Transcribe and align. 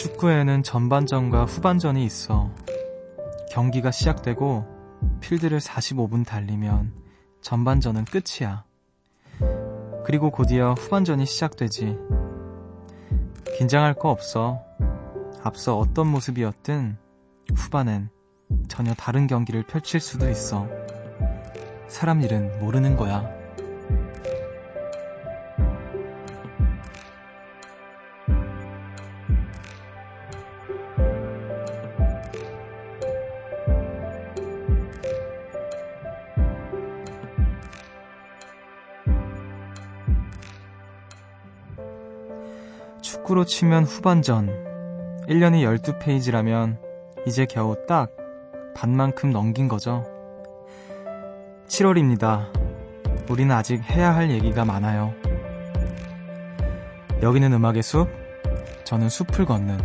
축구에는 0.00 0.62
전반전과 0.62 1.44
후반전이 1.44 2.02
있어. 2.06 2.50
경기가 3.50 3.90
시작되고 3.90 4.64
필드를 5.20 5.60
45분 5.60 6.24
달리면 6.24 6.94
전반전은 7.42 8.06
끝이야. 8.06 8.64
그리고 10.06 10.30
곧이어 10.30 10.72
후반전이 10.78 11.26
시작되지. 11.26 11.98
긴장할 13.58 13.92
거 13.92 14.08
없어. 14.08 14.62
앞서 15.42 15.76
어떤 15.76 16.06
모습이었든 16.06 16.96
후반엔 17.54 18.08
전혀 18.68 18.94
다른 18.94 19.26
경기를 19.26 19.66
펼칠 19.66 20.00
수도 20.00 20.30
있어. 20.30 20.66
사람 21.88 22.22
일은 22.22 22.58
모르는 22.58 22.96
거야. 22.96 23.39
축구로 43.30 43.44
치면 43.44 43.84
후반전. 43.84 45.24
1년이 45.28 45.62
12페이지라면 45.62 46.76
이제 47.26 47.46
겨우 47.46 47.76
딱 47.86 48.10
반만큼 48.74 49.30
넘긴 49.30 49.68
거죠. 49.68 50.04
7월입니다. 51.68 52.48
우리는 53.30 53.54
아직 53.54 53.82
해야 53.88 54.14
할 54.14 54.30
얘기가 54.30 54.64
많아요. 54.64 55.14
여기는 57.22 57.52
음악의 57.52 57.82
숲, 57.82 58.08
저는 58.84 59.08
숲을 59.08 59.44
걷는 59.44 59.78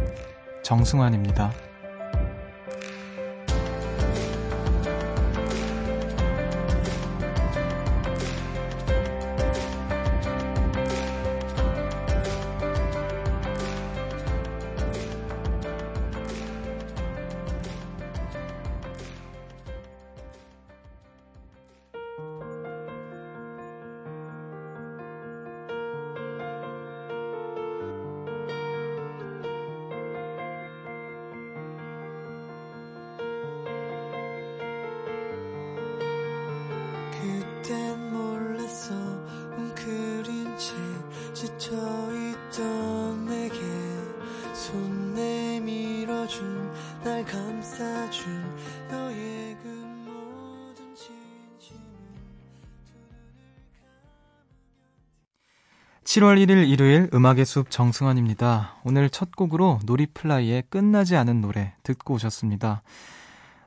정승환입니다. 0.63 1.51
7월 56.15 56.41
1일 56.41 56.69
일요일 56.69 57.09
음악의 57.13 57.43
숲 57.43 57.69
정승환입니다. 57.69 58.77
오늘 58.85 59.09
첫 59.09 59.35
곡으로 59.35 59.79
놀이플라이의 59.83 60.63
끝나지 60.69 61.17
않은 61.17 61.41
노래 61.41 61.73
듣고 61.83 62.13
오셨습니다. 62.13 62.83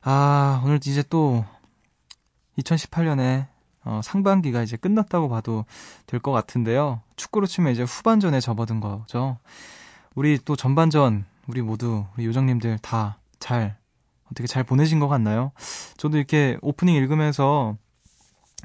아, 0.01 0.63
오늘 0.65 0.77
이제 0.77 1.05
또 1.11 1.45
2018년에 2.59 3.49
어, 3.85 4.01
상반기가 4.03 4.63
이제 4.63 4.79
끝났다고 4.79 5.29
봐도 5.29 5.67
될 6.07 6.21
것 6.21 6.33
같은데요. 6.33 7.03
축구로 7.17 7.45
치면 7.45 7.71
이제 7.73 7.83
후반전에 7.83 8.41
접어든 8.41 8.81
거죠. 8.81 9.37
우리 10.15 10.39
또 10.43 10.57
전반전, 10.57 11.27
우리 11.49 11.61
모두, 11.61 12.07
우리 12.17 12.25
요정님들 12.25 12.79
다 12.79 13.19
잘, 13.39 13.77
어떻게 14.33 14.47
잘 14.47 14.65
보내신 14.65 15.01
것 15.01 15.09
같나요? 15.09 15.53
저도 15.99 16.17
이렇게 16.17 16.57
오프닝 16.63 16.95
읽으면서 16.95 17.77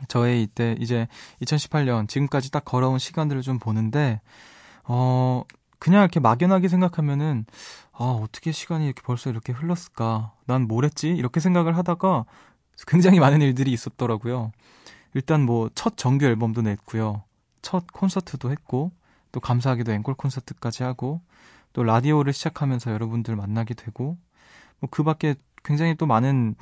저의 0.07 0.43
이때 0.43 0.75
이제 0.79 1.07
2018년 1.41 2.07
지금까지 2.07 2.51
딱 2.51 2.65
걸어온 2.65 2.99
시간들을 2.99 3.41
좀 3.41 3.59
보는데 3.59 4.21
어 4.85 5.43
그냥 5.79 6.01
이렇게 6.01 6.19
막연하게 6.19 6.67
생각하면은 6.67 7.45
아 7.93 8.05
어떻게 8.05 8.51
시간이 8.51 8.85
이렇게 8.85 9.01
벌써 9.03 9.29
이렇게 9.29 9.53
흘렀을까? 9.53 10.33
난 10.45 10.63
뭘 10.67 10.85
했지? 10.85 11.09
이렇게 11.09 11.39
생각을 11.39 11.77
하다가 11.77 12.25
굉장히 12.87 13.19
많은 13.19 13.41
일들이 13.41 13.71
있었더라고요. 13.71 14.51
일단 15.13 15.41
뭐 15.45 15.69
첫 15.75 15.95
정규 15.97 16.25
앨범도 16.25 16.61
냈고요. 16.63 17.23
첫 17.61 17.85
콘서트도 17.93 18.51
했고 18.51 18.91
또 19.31 19.39
감사하게도 19.39 19.91
앵콜 19.93 20.15
콘서트까지 20.15 20.83
하고 20.83 21.21
또 21.73 21.83
라디오를 21.83 22.33
시작하면서 22.33 22.91
여러분들 22.91 23.35
만나게 23.35 23.73
되고 23.73 24.17
뭐 24.79 24.89
그 24.91 25.03
밖에 25.03 25.35
굉장히 25.63 25.95
또 25.95 26.05
많은 26.07 26.55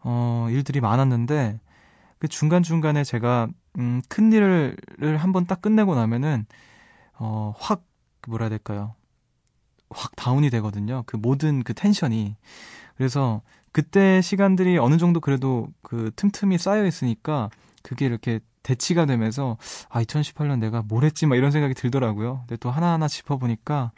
어 0.00 0.48
일들이 0.50 0.80
많았는데 0.80 1.60
그 2.24 2.28
중간중간에 2.28 3.04
제가, 3.04 3.48
음, 3.78 4.00
큰 4.08 4.32
일을 4.32 4.78
한번 5.18 5.44
딱 5.44 5.60
끝내고 5.60 5.94
나면은, 5.94 6.46
어, 7.18 7.52
확, 7.58 7.84
뭐라 8.26 8.44
해야 8.44 8.48
될까요? 8.48 8.94
확 9.90 10.16
다운이 10.16 10.48
되거든요. 10.48 11.02
그 11.04 11.18
모든 11.18 11.62
그 11.62 11.74
텐션이. 11.74 12.36
그래서 12.96 13.42
그때 13.72 14.22
시간들이 14.22 14.78
어느 14.78 14.96
정도 14.96 15.20
그래도 15.20 15.68
그 15.82 16.12
틈틈이 16.16 16.56
쌓여 16.56 16.86
있으니까 16.86 17.50
그게 17.82 18.06
이렇게 18.06 18.40
대치가 18.62 19.04
되면서 19.04 19.58
아 19.90 20.02
2018년 20.02 20.60
내가 20.60 20.80
뭘 20.80 21.04
했지 21.04 21.26
막 21.26 21.36
이런 21.36 21.50
생각이 21.50 21.74
들더라고요. 21.74 22.38
근데 22.46 22.56
또 22.56 22.70
하나하나 22.70 23.06
짚어 23.06 23.36
보니까 23.36 23.92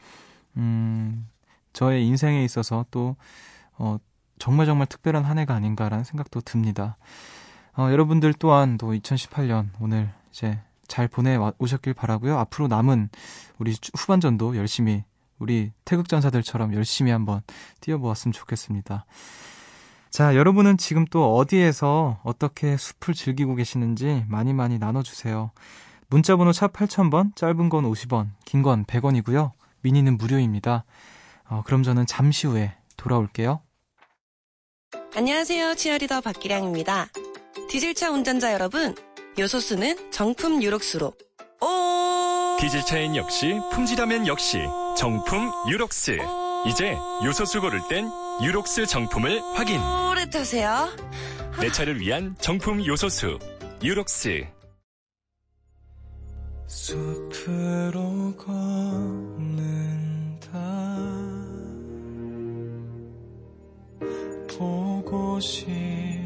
음 0.56 1.28
저의 1.72 2.04
인생에 2.06 2.44
있어서 2.44 2.86
또 2.90 3.14
어 3.78 3.98
정말 4.38 4.66
정말 4.66 4.86
특별한 4.86 5.24
한 5.24 5.38
해가 5.38 5.54
아닌가라는 5.54 6.04
생각도 6.04 6.40
듭니다. 6.40 6.96
어, 7.78 7.90
여러분들 7.90 8.32
또한 8.34 8.78
또 8.78 8.92
2018년 8.92 9.68
오늘 9.80 10.10
이제 10.30 10.58
잘 10.88 11.08
보내 11.08 11.36
오셨길 11.58 11.94
바라고요. 11.94 12.38
앞으로 12.38 12.68
남은 12.68 13.10
우리 13.58 13.74
후반전도 13.96 14.56
열심히 14.56 15.04
우리 15.38 15.72
태극 15.84 16.08
전사들처럼 16.08 16.74
열심히 16.74 17.10
한번 17.12 17.42
뛰어보았으면 17.80 18.32
좋겠습니다. 18.32 19.04
자, 20.10 20.34
여러분은 20.34 20.78
지금 20.78 21.04
또 21.10 21.36
어디에서 21.36 22.20
어떻게 22.22 22.76
숲을 22.78 23.12
즐기고 23.12 23.54
계시는지 23.56 24.24
많이 24.28 24.54
많이 24.54 24.78
나눠주세요. 24.78 25.50
문자번호 26.08 26.52
샵 26.52 26.72
8000번, 26.72 27.34
짧은 27.36 27.68
건 27.68 27.84
50원, 27.84 28.28
긴 28.46 28.62
건 28.62 28.84
100원이고요. 28.86 29.50
미니는 29.82 30.16
무료입니다. 30.16 30.84
어, 31.48 31.62
그럼 31.66 31.82
저는 31.82 32.06
잠시 32.06 32.46
후에 32.46 32.74
돌아올게요. 32.96 33.60
안녕하세요. 35.14 35.74
치어리더 35.74 36.20
박기량입니다. 36.22 37.08
디젤차 37.68 38.10
운전자 38.10 38.52
여러분, 38.52 38.94
요소수는 39.38 40.10
정품 40.10 40.62
유록수로. 40.62 41.12
오! 41.60 42.56
디젤차엔 42.60 43.16
역시 43.16 43.58
품질하면 43.72 44.26
역시 44.26 44.60
정품 44.96 45.50
유록스. 45.68 46.18
이제 46.66 46.96
요소수 47.24 47.60
고를 47.60 47.80
땐 47.88 48.08
유록스 48.42 48.86
정품을 48.86 49.42
확인. 49.54 49.80
오래타세요. 49.82 50.88
내 51.60 51.70
차를 51.70 52.00
위한 52.00 52.34
정품 52.40 52.84
요소수 52.86 53.38
유록스. 53.82 54.46
숲으로 56.68 58.34
걷는다. 58.36 59.66
보고 64.56 65.38
싶 65.40 66.25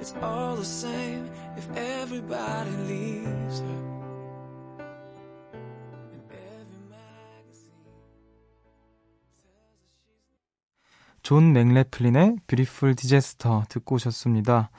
It's 0.00 0.14
all 0.22 0.54
the 0.54 0.64
same 0.64 1.28
if 1.56 1.68
everybody 1.76 2.70
leaves 2.86 3.60
her. 3.62 3.88
존 11.22 11.52
맥러플린의 11.52 12.36
Beautiful 12.46 12.94
Disaster 12.94 13.64
듣고 13.68 13.96
오셨습니다. 13.96 14.70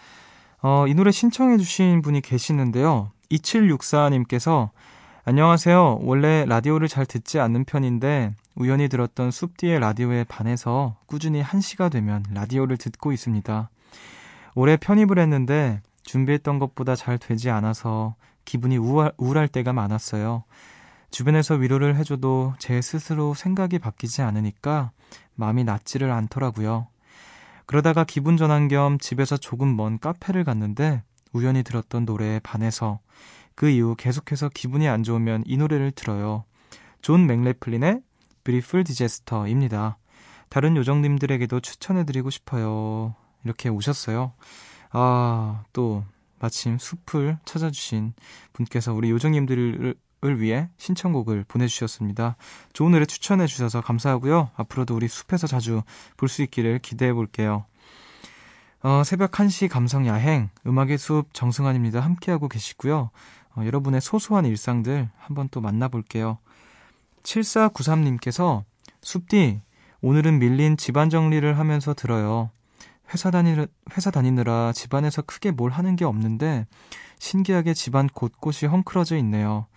어, 0.63 0.87
이 0.87 0.95
노래 0.95 1.11
신청해 1.11 1.57
주신 1.57 2.01
분이 2.01 2.21
계시는데요. 2.21 3.11
2764님께서 3.29 4.69
안녕하세요. 5.25 5.99
원래 6.01 6.45
라디오를 6.47 6.87
잘 6.87 7.05
듣지 7.05 7.39
않는 7.39 7.65
편인데 7.65 8.33
우연히 8.55 8.87
들었던 8.87 9.29
숲디의 9.29 9.79
라디오에 9.79 10.23
반해서 10.23 10.95
꾸준히 11.05 11.43
1시가 11.43 11.91
되면 11.91 12.25
라디오를 12.33 12.77
듣고 12.77 13.11
있습니다. 13.11 13.69
올해 14.55 14.77
편입을 14.77 15.19
했는데 15.19 15.81
준비했던 16.03 16.59
것보다 16.59 16.95
잘 16.95 17.17
되지 17.17 17.49
않아서 17.49 18.15
기분이 18.45 18.77
우울, 18.77 19.11
우울할 19.17 19.47
때가 19.47 19.73
많았어요. 19.73 20.43
주변에서 21.11 21.55
위로를 21.55 21.95
해줘도 21.95 22.53
제 22.59 22.81
스스로 22.81 23.33
생각이 23.33 23.79
바뀌지 23.79 24.21
않으니까 24.21 24.91
마음이 25.35 25.63
낫지를 25.63 26.11
않더라고요. 26.11 26.87
그러다가 27.65 28.03
기분 28.03 28.37
전환 28.37 28.67
겸 28.67 28.97
집에서 28.97 29.37
조금 29.37 29.75
먼 29.75 29.99
카페를 29.99 30.43
갔는데 30.43 31.03
우연히 31.33 31.63
들었던 31.63 32.05
노래에 32.05 32.39
반해서 32.39 32.99
그 33.55 33.69
이후 33.69 33.95
계속해서 33.95 34.49
기분이 34.49 34.87
안 34.87 35.03
좋으면 35.03 35.43
이 35.45 35.57
노래를 35.57 35.91
들어요. 35.91 36.45
존 37.01 37.27
맥러플린의 37.27 38.01
Beautiful 38.43 38.83
Disaster입니다. 38.83 39.97
다른 40.49 40.75
요정님들에게도 40.77 41.59
추천해드리고 41.59 42.29
싶어요. 42.29 43.15
이렇게 43.43 43.69
오셨어요. 43.69 44.33
아, 44.91 45.63
또 45.73 46.03
마침 46.39 46.77
숲을 46.77 47.37
찾아주신 47.45 48.13
분께서 48.53 48.93
우리 48.93 49.09
요정님들을 49.11 49.95
을 50.25 50.41
위해 50.41 50.67
신청곡을 50.75 51.45
보내주셨습니다. 51.47 52.35
좋은 52.73 52.91
노래 52.91 53.05
추천해 53.05 53.47
주셔서 53.47 53.79
감사하고요. 53.79 54.51
앞으로도 54.57 54.93
우리 54.93 55.07
숲에서 55.07 55.47
자주 55.47 55.81
볼 56.17 56.27
수 56.27 56.41
있기를 56.41 56.79
기대해 56.79 57.13
볼게요. 57.13 57.63
어, 58.83 59.03
새벽 59.05 59.31
1시 59.31 59.69
감성 59.69 60.07
야행, 60.07 60.49
음악의 60.67 60.97
숲 60.97 61.33
정승환입니다. 61.33 62.01
함께하고 62.01 62.49
계시고요. 62.49 63.11
어, 63.55 63.61
여러분의 63.65 64.01
소소한 64.01 64.45
일상들 64.45 65.09
한번 65.17 65.47
또 65.51 65.61
만나볼게요. 65.61 66.37
7493님께서 67.23 68.63
숲디, 69.01 69.61
오늘은 70.01 70.39
밀린 70.39 70.75
집안 70.75 71.09
정리를 71.09 71.57
하면서 71.57 71.93
들어요. 71.93 72.51
회사 73.13 73.31
다니, 73.31 73.55
회사 73.95 74.11
다니느라 74.11 74.71
집안에서 74.73 75.21
크게 75.23 75.51
뭘 75.51 75.71
하는 75.71 75.95
게 75.95 76.05
없는데 76.05 76.67
신기하게 77.19 77.73
집안 77.73 78.07
곳곳이 78.07 78.65
헝클어져 78.65 79.17
있네요. 79.17 79.67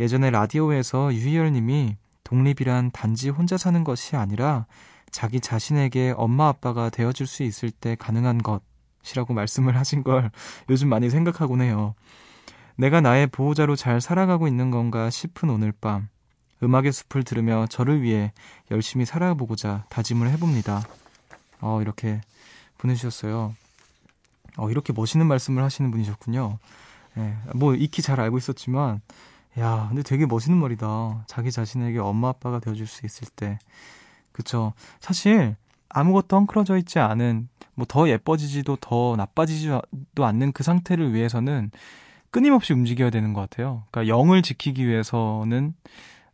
예전에 0.00 0.30
라디오에서 0.30 1.14
유희열 1.14 1.52
님이 1.52 1.96
독립이란 2.24 2.90
단지 2.92 3.28
혼자 3.28 3.56
사는 3.56 3.84
것이 3.84 4.16
아니라 4.16 4.66
자기 5.10 5.40
자신에게 5.40 6.14
엄마 6.16 6.48
아빠가 6.48 6.88
되어줄 6.88 7.26
수 7.26 7.42
있을 7.42 7.70
때 7.70 7.94
가능한 7.94 8.40
것이라고 8.42 9.34
말씀을 9.34 9.76
하신 9.76 10.02
걸 10.02 10.30
요즘 10.70 10.88
많이 10.88 11.10
생각하곤 11.10 11.60
해요. 11.60 11.94
내가 12.76 13.00
나의 13.00 13.26
보호자로 13.26 13.76
잘 13.76 14.00
살아가고 14.00 14.48
있는 14.48 14.70
건가 14.70 15.10
싶은 15.10 15.50
오늘 15.50 15.72
밤. 15.72 16.08
음악의 16.62 16.92
숲을 16.92 17.24
들으며 17.24 17.66
저를 17.68 18.02
위해 18.02 18.32
열심히 18.70 19.04
살아보고자 19.04 19.84
다짐을 19.90 20.30
해봅니다. 20.30 20.82
어, 21.60 21.82
이렇게 21.82 22.20
보내주셨어요. 22.82 23.54
어, 24.58 24.70
이렇게 24.70 24.92
멋있는 24.92 25.26
말씀을 25.26 25.62
하시는 25.62 25.90
분이셨군요. 25.90 26.58
예, 27.18 27.36
뭐, 27.54 27.74
익히 27.74 28.02
잘 28.02 28.20
알고 28.20 28.38
있었지만, 28.38 29.00
야, 29.58 29.86
근데 29.88 30.02
되게 30.02 30.26
멋있는 30.26 30.58
말이다. 30.58 31.24
자기 31.26 31.50
자신에게 31.52 31.98
엄마 31.98 32.28
아빠가 32.28 32.58
되어줄 32.58 32.86
수 32.86 33.06
있을 33.06 33.28
때. 33.34 33.58
그쵸. 34.32 34.72
사실, 35.00 35.56
아무것도 35.90 36.36
헝클어져 36.36 36.78
있지 36.78 36.98
않은, 36.98 37.48
뭐 37.74 37.86
더 37.88 38.08
예뻐지지도 38.08 38.76
더 38.80 39.14
나빠지지도 39.16 39.82
않는 40.16 40.52
그 40.52 40.62
상태를 40.62 41.14
위해서는 41.14 41.70
끊임없이 42.30 42.72
움직여야 42.72 43.10
되는 43.10 43.32
것 43.34 43.42
같아요. 43.42 43.84
그러니까 43.90 44.14
영을 44.14 44.42
지키기 44.42 44.86
위해서는, 44.86 45.74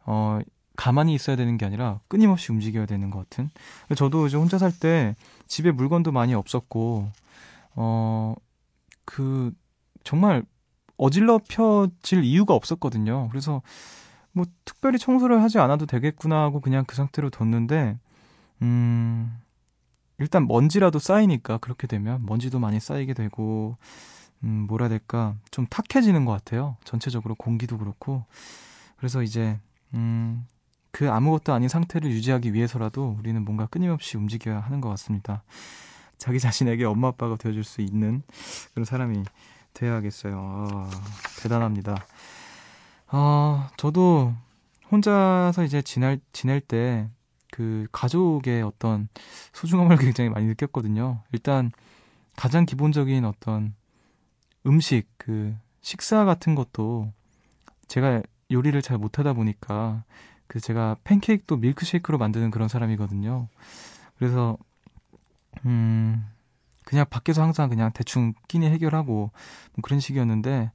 어, 0.04 0.38
가만히 0.78 1.12
있어야 1.12 1.34
되는 1.34 1.58
게 1.58 1.66
아니라 1.66 1.98
끊임없이 2.06 2.52
움직여야 2.52 2.86
되는 2.86 3.10
것 3.10 3.18
같은. 3.18 3.50
저도 3.96 4.28
이제 4.28 4.36
혼자 4.36 4.58
살 4.58 4.70
때 4.70 5.16
집에 5.48 5.72
물건도 5.72 6.12
많이 6.12 6.34
없었고, 6.34 7.10
어, 7.74 8.34
그, 9.04 9.52
정말 10.04 10.44
어질러펴질 10.96 12.22
이유가 12.24 12.54
없었거든요. 12.54 13.28
그래서 13.30 13.60
뭐 14.32 14.44
특별히 14.64 14.98
청소를 14.98 15.42
하지 15.42 15.58
않아도 15.58 15.86
되겠구나 15.86 16.42
하고 16.42 16.60
그냥 16.60 16.84
그 16.86 16.94
상태로 16.94 17.30
뒀는데, 17.30 17.98
음, 18.62 19.36
일단 20.18 20.46
먼지라도 20.46 20.98
쌓이니까 21.00 21.58
그렇게 21.58 21.88
되면 21.88 22.24
먼지도 22.26 22.60
많이 22.60 22.78
쌓이게 22.80 23.14
되고, 23.14 23.76
음, 24.44 24.66
뭐라 24.68 24.88
될까, 24.88 25.34
좀 25.50 25.66
탁해지는 25.66 26.24
것 26.24 26.32
같아요. 26.32 26.76
전체적으로 26.84 27.34
공기도 27.34 27.78
그렇고. 27.78 28.24
그래서 28.96 29.22
이제, 29.22 29.58
음, 29.94 30.46
그 30.90 31.10
아무것도 31.10 31.52
아닌 31.52 31.68
상태를 31.68 32.10
유지하기 32.10 32.54
위해서라도 32.54 33.16
우리는 33.18 33.44
뭔가 33.44 33.66
끊임없이 33.66 34.16
움직여야 34.16 34.60
하는 34.60 34.80
것 34.80 34.88
같습니다. 34.90 35.42
자기 36.16 36.40
자신에게 36.40 36.84
엄마 36.84 37.08
아빠가 37.08 37.36
되어줄 37.36 37.64
수 37.64 37.80
있는 37.80 38.22
그런 38.72 38.84
사람이 38.84 39.22
돼야겠어요. 39.74 40.36
아, 40.36 40.90
대단합니다. 41.40 42.04
아, 43.08 43.70
저도 43.76 44.34
혼자서 44.90 45.64
이제 45.64 45.82
지낼, 45.82 46.20
지낼 46.32 46.60
때 46.60 47.08
그 47.50 47.86
가족의 47.92 48.62
어떤 48.62 49.08
소중함을 49.52 49.96
굉장히 49.98 50.30
많이 50.30 50.46
느꼈거든요. 50.46 51.22
일단 51.32 51.72
가장 52.36 52.66
기본적인 52.66 53.24
어떤 53.24 53.74
음식, 54.66 55.08
그 55.16 55.56
식사 55.80 56.24
같은 56.24 56.54
것도 56.54 57.12
제가 57.88 58.22
요리를 58.50 58.80
잘 58.82 58.98
못하다 58.98 59.32
보니까 59.32 60.04
그 60.48 60.60
제가 60.60 60.96
팬케이크도 61.04 61.58
밀크쉐이크로 61.58 62.18
만드는 62.18 62.50
그런 62.50 62.68
사람이거든요. 62.68 63.48
그래서 64.18 64.56
음 65.66 66.26
그냥 66.84 67.04
밖에서 67.08 67.42
항상 67.42 67.68
그냥 67.68 67.92
대충 67.92 68.32
끼니 68.48 68.66
해결하고 68.66 69.12
뭐 69.14 69.82
그런 69.82 70.00
식이었는데 70.00 70.72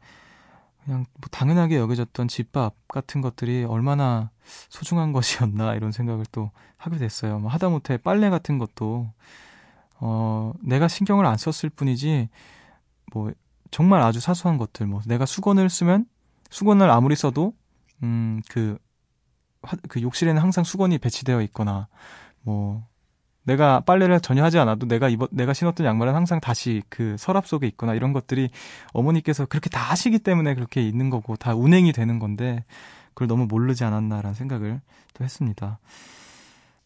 그냥 0.84 1.06
뭐 1.13 1.27
당연하게 1.32 1.77
여겨졌던 1.77 2.27
집밥 2.27 2.75
같은 2.88 3.22
것들이 3.22 3.63
얼마나 3.63 4.30
소중한 4.70 5.12
것이었나 5.13 5.74
이런 5.74 5.92
생각을 5.92 6.25
또 6.32 6.51
하게 6.77 6.98
됐어요. 6.98 7.39
뭐 7.39 7.50
하다못해 7.50 7.98
빨래 7.98 8.30
같은 8.30 8.60
것도 8.60 9.12
어 10.00 10.53
내가 10.62 10.88
신경을 10.88 11.25
안 11.25 11.38
썼을 11.38 11.72
뿐이지 11.72 12.30
뭐 13.12 13.32
정말 13.72 14.01
아주 14.01 14.20
사소한 14.20 14.58
것들 14.60 14.86
뭐 14.86 15.01
내가 15.08 15.25
수건을 15.25 15.70
쓰면 15.70 16.06
수건을 16.51 16.92
아무리 16.92 17.15
써도 17.15 17.53
음 18.03 18.42
그 18.50 18.77
그 19.88 20.01
욕실에는 20.01 20.41
항상 20.41 20.63
수건이 20.63 20.98
배치되어 21.00 21.41
있거나 21.43 21.88
뭐 22.41 22.86
내가 23.43 23.82
빨래를 23.82 24.20
전혀 24.22 24.43
하지 24.43 24.58
않아도 24.60 24.88
내가 24.88 25.10
입어 25.10 25.27
내가 25.32 25.53
신었던 25.53 25.86
양말은 25.86 26.15
항상 26.15 26.39
다시 26.39 26.82
그 26.89 27.15
서랍 27.20 27.46
속에 27.46 27.67
있거나 27.67 27.93
이런 27.93 28.13
것들이 28.13 28.50
어머니께서 28.93 29.46
그렇게 29.46 29.70
다 29.70 29.82
하시기 29.82 30.20
때문에 30.20 30.55
그렇게 30.55 30.82
있는 30.82 31.10
거고 31.10 31.36
다 31.36 31.53
운행이 31.53 31.91
되는 31.91 32.20
건데 32.20 32.63
그걸 33.13 33.27
너무 33.27 33.46
모르지 33.46 33.84
않았나라는 33.84 34.34
생각을 34.34 34.82
또 35.13 35.24
했습니다. 35.24 35.79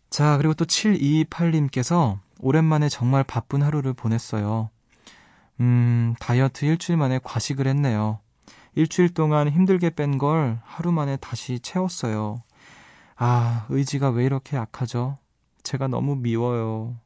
자, 0.10 0.38
그리고 0.38 0.54
또 0.54 0.66
728님께서 0.66 2.18
오랜만에 2.40 2.90
정말 2.90 3.24
바쁜 3.24 3.62
하루를 3.62 3.94
보냈어요. 3.94 4.70
음, 5.60 6.16
다이어트 6.20 6.66
일주일 6.66 6.98
만에 6.98 7.20
과식을 7.24 7.68
했네요. 7.68 8.20
일주일 8.76 9.14
동안 9.14 9.50
힘들게 9.50 9.90
뺀 9.92 10.18
걸 10.18 10.60
하루 10.64 10.92
만에 10.92 11.18
다시 11.18 11.60
채웠어요. 11.60 12.44
아, 13.18 13.66
의지가 13.70 14.10
왜 14.12 14.26
이렇게 14.26 14.58
약하죠? 14.58 15.18
제가 15.64 15.88
너무 15.88 16.16
미워요. 16.16 16.98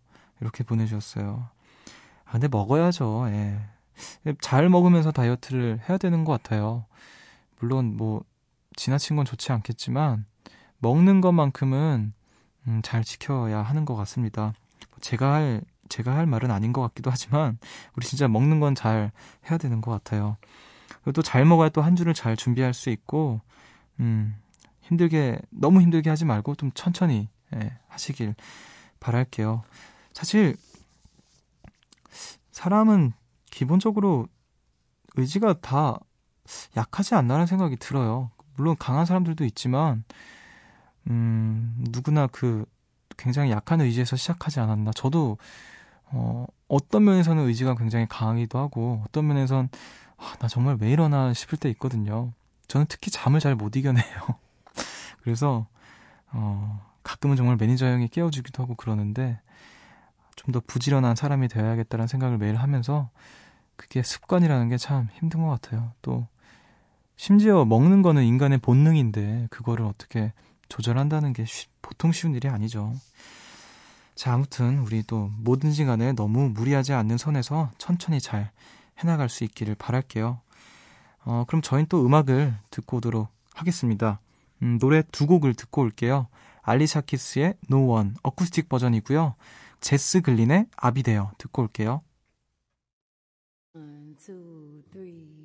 이렇게 0.41 0.63
보내주셨어요. 0.63 1.47
아, 2.25 2.31
근데 2.31 2.47
먹어야죠. 2.47 3.27
예. 3.29 3.59
잘 4.41 4.69
먹으면서 4.69 5.11
다이어트를 5.11 5.81
해야 5.87 5.97
되는 5.97 6.25
것 6.25 6.31
같아요. 6.33 6.85
물론 7.59 7.95
뭐 7.97 8.23
지나친 8.75 9.15
건 9.15 9.25
좋지 9.25 9.51
않겠지만 9.51 10.25
먹는 10.79 11.21
것만큼은 11.21 12.13
음, 12.67 12.81
잘 12.83 13.03
지켜야 13.03 13.61
하는 13.61 13.85
것 13.85 13.95
같습니다. 13.95 14.53
제가 15.01 15.33
할 15.33 15.61
제가 15.89 16.15
할 16.15 16.25
말은 16.25 16.51
아닌 16.51 16.73
것 16.73 16.81
같기도 16.81 17.11
하지만 17.11 17.57
우리 17.95 18.05
진짜 18.07 18.27
먹는 18.27 18.59
건 18.59 18.75
잘 18.75 19.11
해야 19.49 19.57
되는 19.57 19.81
것 19.81 19.91
같아요. 19.91 20.37
또 21.13 21.21
잘 21.21 21.45
먹어야 21.45 21.69
또 21.69 21.81
한 21.81 21.95
주를 21.95 22.13
잘 22.13 22.35
준비할 22.35 22.73
수 22.73 22.89
있고 22.89 23.41
음, 23.99 24.35
힘들게 24.91 25.39
너무 25.49 25.81
힘들게 25.81 26.09
하지 26.09 26.25
말고 26.25 26.55
좀 26.55 26.71
천천히 26.73 27.29
예, 27.55 27.77
하시길 27.87 28.35
바랄게요. 28.99 29.63
사실 30.13 30.55
사람은 32.51 33.13
기본적으로 33.49 34.27
의지가 35.15 35.61
다 35.61 35.99
약하지 36.75 37.15
않나라는 37.15 37.47
생각이 37.47 37.77
들어요. 37.77 38.31
물론 38.55 38.75
강한 38.77 39.05
사람들도 39.05 39.45
있지만 39.45 40.03
음, 41.09 41.73
누구나 41.89 42.27
그 42.27 42.65
굉장히 43.17 43.51
약한 43.51 43.79
의지에서 43.81 44.17
시작하지 44.17 44.59
않았나. 44.59 44.91
저도 44.91 45.37
어, 46.05 46.45
어떤 46.67 47.05
면에서는 47.05 47.47
의지가 47.47 47.75
굉장히 47.75 48.05
강하기도 48.09 48.59
하고 48.59 49.01
어떤 49.07 49.27
면에선 49.27 49.69
아, 50.17 50.35
나 50.39 50.47
정말 50.49 50.77
왜 50.79 50.91
이러나 50.91 51.33
싶을 51.33 51.57
때 51.57 51.69
있거든요. 51.69 52.33
저는 52.67 52.87
특히 52.89 53.09
잠을 53.09 53.39
잘 53.39 53.55
못 53.55 53.75
이겨내요. 53.75 54.03
그래서 55.21 55.67
어, 56.31 56.85
가끔은 57.03 57.35
정말 57.35 57.55
매니저 57.57 57.85
형이 57.85 58.07
깨워주기도 58.09 58.63
하고 58.63 58.75
그러는데 58.75 59.39
좀 60.35 60.51
더 60.51 60.59
부지런한 60.65 61.15
사람이 61.15 61.47
되어야겠다는 61.49 62.07
생각을 62.07 62.37
매일 62.37 62.55
하면서 62.55 63.09
그게 63.75 64.01
습관이라는 64.01 64.69
게 64.69 64.77
참 64.77 65.07
힘든 65.13 65.41
것 65.43 65.49
같아요. 65.49 65.91
또 66.01 66.27
심지어 67.15 67.65
먹는 67.65 68.01
거는 68.01 68.23
인간의 68.23 68.57
본능인데 68.59 69.47
그거를 69.51 69.85
어떻게 69.85 70.33
조절한다는 70.69 71.33
게 71.33 71.45
쉬, 71.45 71.67
보통 71.81 72.11
쉬운 72.11 72.33
일이 72.33 72.47
아니죠. 72.47 72.93
자, 74.15 74.33
아무튼 74.33 74.79
우리 74.79 75.03
또 75.03 75.29
뭐든지 75.37 75.85
간에 75.85 76.13
너무 76.13 76.49
무리하지 76.49 76.93
않는 76.93 77.17
선에서 77.17 77.71
천천히 77.77 78.19
잘 78.19 78.51
해나갈 78.99 79.29
수 79.29 79.43
있기를 79.43 79.75
바랄게요. 79.75 80.39
어, 81.25 81.43
그럼 81.47 81.61
저희는 81.61 81.87
또 81.87 82.03
음악을 82.05 82.55
듣고 82.71 82.97
오도록 82.97 83.27
하겠습니다. 83.53 84.19
음, 84.63 84.77
노래 84.79 85.03
두 85.11 85.27
곡을 85.27 85.53
듣고 85.53 85.81
올게요. 85.81 86.27
알리샤 86.61 87.01
키스의 87.01 87.55
No 87.69 87.91
One 87.91 88.13
어쿠스틱 88.23 88.69
버전이고요. 88.69 89.35
제스 89.79 90.21
글린의 90.21 90.67
아비데어 90.75 91.31
듣고 91.37 91.63
올게요. 91.63 92.01
One, 93.73 94.15
two, 94.23 94.83
three, 94.91 95.41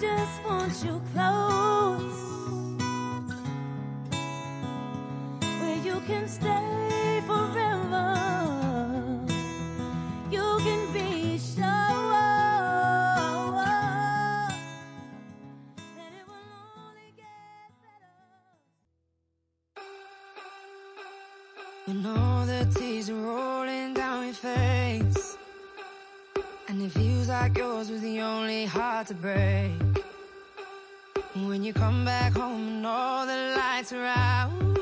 just 0.00 0.44
want 0.44 0.84
you 0.84 1.00
close 1.12 2.23
can 6.06 6.28
stay 6.28 7.22
forever. 7.26 8.08
You 10.30 10.58
can 10.66 10.92
be 10.92 11.38
sure 11.38 11.64
that 15.96 16.12
it 16.18 16.26
will 16.28 16.50
only 16.76 17.10
get 17.16 17.70
better. 17.84 18.14
When 21.86 22.04
all 22.04 22.44
the 22.44 22.66
tears 22.78 23.08
are 23.08 23.14
rolling 23.14 23.94
down 23.94 24.24
your 24.26 24.34
face 24.34 25.36
And 26.68 26.82
it 26.82 26.90
feels 26.90 27.28
like 27.28 27.56
yours 27.56 27.90
was 27.90 28.00
the 28.02 28.20
only 28.20 28.66
heart 28.66 29.06
to 29.08 29.14
break 29.14 29.72
When 31.34 31.62
you 31.62 31.72
come 31.72 32.04
back 32.04 32.32
home 32.32 32.68
and 32.68 32.86
all 32.86 33.26
the 33.26 33.54
lights 33.56 33.92
are 33.92 34.04
out 34.04 34.50
And 34.60 34.73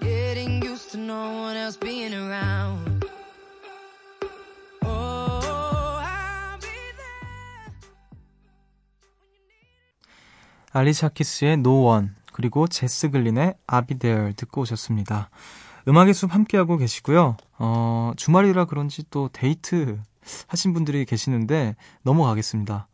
getting 0.00 0.62
used 0.64 0.90
to 0.92 0.98
no 0.98 1.42
one 1.42 1.56
else 1.56 1.78
being 1.78 2.14
around 2.14 3.04
Oh, 4.82 5.40
알리샤 10.72 11.10
키스의 11.10 11.54
No 11.54 11.86
One 11.86 12.10
그리고 12.32 12.66
제스 12.66 13.10
글린의 13.10 13.54
There 13.98 14.32
듣고 14.34 14.62
오셨습니다. 14.62 15.30
음악의 15.88 16.14
숲 16.14 16.32
함께하고 16.32 16.76
계시고요. 16.76 17.36
어, 17.58 18.12
주말이라 18.16 18.66
그런지 18.66 19.04
또 19.10 19.28
데이트 19.32 20.00
하신 20.46 20.72
분들이 20.72 21.04
계시는데 21.04 21.76
넘어가겠습니다. 22.02 22.88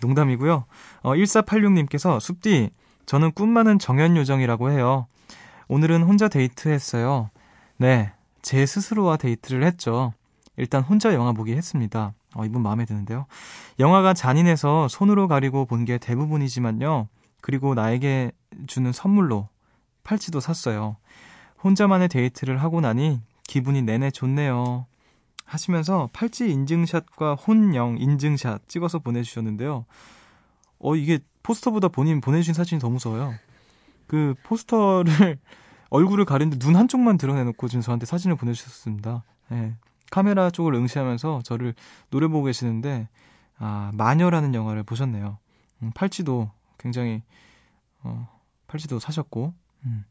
농담이고요. 0.00 0.66
어, 1.02 1.14
1486님께서 1.14 2.20
숲디 2.20 2.70
저는 3.06 3.32
꿈 3.32 3.50
많은 3.50 3.78
정연 3.78 4.16
요정이라고 4.16 4.70
해요. 4.70 5.06
오늘은 5.68 6.02
혼자 6.02 6.28
데이트했어요. 6.28 7.30
네, 7.76 8.12
제 8.42 8.66
스스로와 8.66 9.16
데이트를 9.16 9.64
했죠. 9.64 10.12
일단 10.56 10.82
혼자 10.82 11.14
영화 11.14 11.32
보기 11.32 11.52
했습니다. 11.54 12.12
어, 12.36 12.44
이분 12.44 12.62
마음에 12.62 12.84
드는데요. 12.84 13.26
영화가 13.78 14.14
잔인해서 14.14 14.88
손으로 14.88 15.28
가리고 15.28 15.66
본 15.66 15.84
게 15.84 15.98
대부분이지만요. 15.98 17.08
그리고 17.40 17.74
나에게 17.74 18.32
주는 18.66 18.92
선물로 18.92 19.48
팔찌도 20.04 20.40
샀어요. 20.40 20.96
혼자만의 21.62 22.08
데이트를 22.08 22.62
하고 22.62 22.80
나니 22.80 23.20
기분이 23.46 23.82
내내 23.82 24.10
좋네요. 24.10 24.86
하시면서 25.44 26.08
팔찌 26.12 26.50
인증샷과 26.50 27.34
혼영 27.34 27.98
인증샷 27.98 28.68
찍어서 28.68 28.98
보내주셨는데요. 29.00 29.84
어, 30.78 30.96
이게 30.96 31.18
포스터보다 31.42 31.88
본인 31.88 32.20
보내주신 32.20 32.54
사진이 32.54 32.80
더 32.80 32.88
무서워요. 32.88 33.34
그 34.06 34.34
포스터를 34.42 35.38
얼굴을 35.90 36.24
가리는데 36.24 36.58
눈 36.58 36.76
한쪽만 36.76 37.18
드러내놓고 37.18 37.68
지금 37.68 37.82
저한테 37.82 38.06
사진을 38.06 38.36
보내주셨습니다. 38.36 39.24
예. 39.52 39.74
카메라 40.10 40.50
쪽을 40.50 40.74
응시하면서 40.74 41.42
저를 41.44 41.74
노려 42.10 42.28
보고 42.28 42.44
계시는데, 42.44 43.08
아, 43.58 43.90
마녀라는 43.94 44.54
영화를 44.54 44.82
보셨네요. 44.82 45.38
음, 45.82 45.90
팔찌도 45.94 46.50
굉장히, 46.78 47.22
어, 48.02 48.28
팔찌도 48.66 49.00
사셨고, 49.00 49.54
음. 49.86 50.04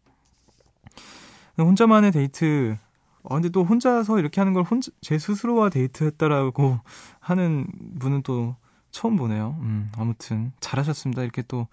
혼자만의 1.57 2.11
데이트, 2.11 2.77
어, 3.21 3.35
근데 3.35 3.49
또 3.49 3.63
혼자서 3.63 4.19
이렇게 4.19 4.41
하는 4.41 4.53
걸 4.53 4.63
혼자, 4.63 4.91
제 5.01 5.17
스스로와 5.17 5.69
데이트했다라고 5.69 6.79
하는 7.21 7.67
분은 7.99 8.23
또 8.23 8.55
처음 8.91 9.15
보네요. 9.15 9.55
음, 9.61 9.89
아무튼, 9.97 10.51
잘하셨습니다. 10.59 11.23
이렇게 11.23 11.43
또, 11.43 11.67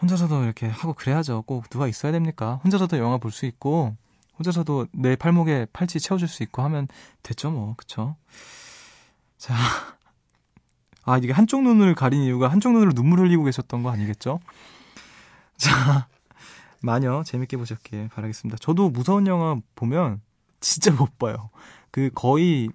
혼자서도 0.00 0.44
이렇게 0.44 0.66
하고 0.68 0.92
그래야죠. 0.92 1.42
꼭 1.42 1.68
누가 1.70 1.88
있어야 1.88 2.12
됩니까? 2.12 2.60
혼자서도 2.64 2.98
영화 2.98 3.18
볼 3.18 3.30
수 3.32 3.46
있고, 3.46 3.96
혼자서도 4.38 4.88
내 4.92 5.16
팔목에 5.16 5.66
팔찌 5.72 5.98
채워줄 6.00 6.28
수 6.28 6.42
있고 6.42 6.62
하면 6.62 6.88
됐죠, 7.22 7.50
뭐. 7.50 7.74
그쵸? 7.76 8.16
자. 9.38 9.54
아, 11.04 11.18
이게 11.18 11.32
한쪽 11.32 11.62
눈을 11.62 11.94
가린 11.94 12.22
이유가 12.22 12.48
한쪽 12.48 12.72
눈으로 12.72 12.92
눈물 12.92 13.20
흘리고 13.20 13.44
계셨던 13.44 13.82
거 13.82 13.90
아니겠죠? 13.90 14.40
자. 15.56 16.08
마녀 16.82 17.22
재밌게 17.24 17.56
보셨길 17.56 18.08
바라겠습니다. 18.08 18.58
저도 18.58 18.90
무서운 18.90 19.26
영화 19.26 19.56
보면 19.74 20.20
진짜 20.60 20.92
못 20.92 21.18
봐요. 21.18 21.50
그 21.90 22.10
거의 22.14 22.68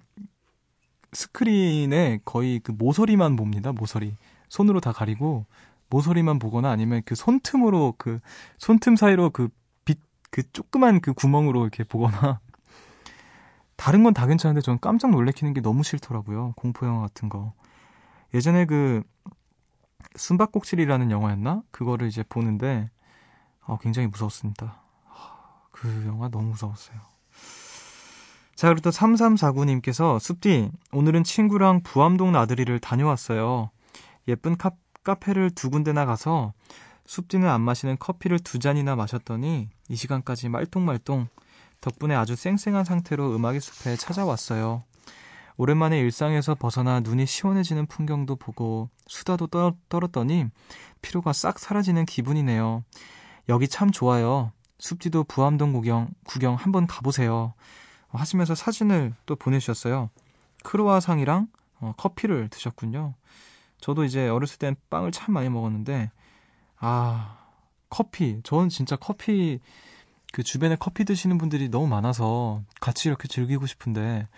스크린에 1.12 2.20
거의 2.24 2.58
그 2.58 2.72
모서리만 2.72 3.36
봅니다. 3.36 3.72
모서리. 3.72 4.16
손으로 4.48 4.80
다 4.80 4.92
가리고 4.92 5.46
모서리만 5.92 6.38
보거나 6.38 6.70
아니면 6.70 7.02
그 7.04 7.14
손틈으로 7.14 7.94
그 7.98 8.18
손틈 8.58 8.96
사이로 8.96 9.30
그 9.30 9.48
빛 9.84 9.98
그 10.30 10.42
조그만 10.52 11.00
그 11.00 11.12
구멍으로 11.12 11.60
이렇게 11.62 11.84
보거나 11.84 12.40
다른 13.76 14.02
건 14.02 14.14
다 14.14 14.26
괜찮은데 14.26 14.62
저는 14.62 14.78
깜짝 14.80 15.10
놀래키는 15.10 15.52
게 15.52 15.60
너무 15.60 15.82
싫더라고요. 15.82 16.54
공포 16.56 16.86
영화 16.86 17.02
같은 17.02 17.28
거. 17.28 17.52
예전에 18.32 18.64
그 18.64 19.02
숨바꼭질이라는 20.16 21.10
영화였나? 21.10 21.62
그거를 21.70 22.08
이제 22.08 22.22
보는데 22.28 22.90
어, 23.66 23.78
굉장히 23.78 24.08
무서웠습니다. 24.08 24.80
그 25.70 26.04
영화 26.06 26.28
너무 26.28 26.48
무서웠어요. 26.50 26.96
자, 28.54 28.68
그리고 28.68 28.80
또 28.82 28.90
3349님께서 28.90 30.18
숲디, 30.20 30.70
오늘은 30.92 31.24
친구랑 31.24 31.82
부암동 31.82 32.32
나들이를 32.32 32.78
다녀왔어요. 32.78 33.70
예쁜 34.28 34.56
카, 34.56 34.70
카페를 35.04 35.50
두 35.50 35.70
군데나 35.70 36.06
가서 36.06 36.52
숲디는 37.06 37.48
안 37.48 37.60
마시는 37.60 37.96
커피를 37.98 38.38
두 38.38 38.58
잔이나 38.58 38.96
마셨더니 38.96 39.68
이 39.88 39.96
시간까지 39.96 40.48
말똥말똥 40.48 41.28
덕분에 41.80 42.14
아주 42.14 42.36
쌩쌩한 42.36 42.84
상태로 42.84 43.34
음악의 43.34 43.60
숲에 43.60 43.96
찾아왔어요. 43.96 44.84
오랜만에 45.56 45.98
일상에서 45.98 46.54
벗어나 46.54 47.00
눈이 47.00 47.26
시원해지는 47.26 47.86
풍경도 47.86 48.36
보고 48.36 48.88
수다도 49.06 49.48
떨, 49.48 49.74
떨었더니 49.88 50.46
피로가 51.02 51.32
싹 51.32 51.58
사라지는 51.58 52.06
기분이네요. 52.06 52.84
여기 53.48 53.68
참 53.68 53.90
좋아요. 53.90 54.52
숲지도 54.78 55.24
부암동 55.24 55.72
구경, 55.72 56.08
구경 56.24 56.54
한번 56.54 56.86
가보세요. 56.86 57.54
하시면서 58.08 58.54
사진을 58.54 59.14
또 59.26 59.36
보내주셨어요. 59.36 60.10
크로아상이랑 60.64 61.48
어, 61.80 61.94
커피를 61.96 62.48
드셨군요. 62.48 63.14
저도 63.82 64.04
이제 64.04 64.28
어렸을 64.28 64.58
땐 64.58 64.76
빵을 64.88 65.10
참 65.10 65.34
많이 65.34 65.50
먹었는데, 65.50 66.10
아, 66.78 67.36
커피. 67.90 68.40
저는 68.44 68.68
진짜 68.68 68.94
커피, 68.96 69.58
그 70.32 70.44
주변에 70.44 70.76
커피 70.76 71.04
드시는 71.04 71.36
분들이 71.36 71.68
너무 71.68 71.88
많아서 71.88 72.62
같이 72.80 73.08
이렇게 73.08 73.26
즐기고 73.26 73.66
싶은데, 73.66 74.28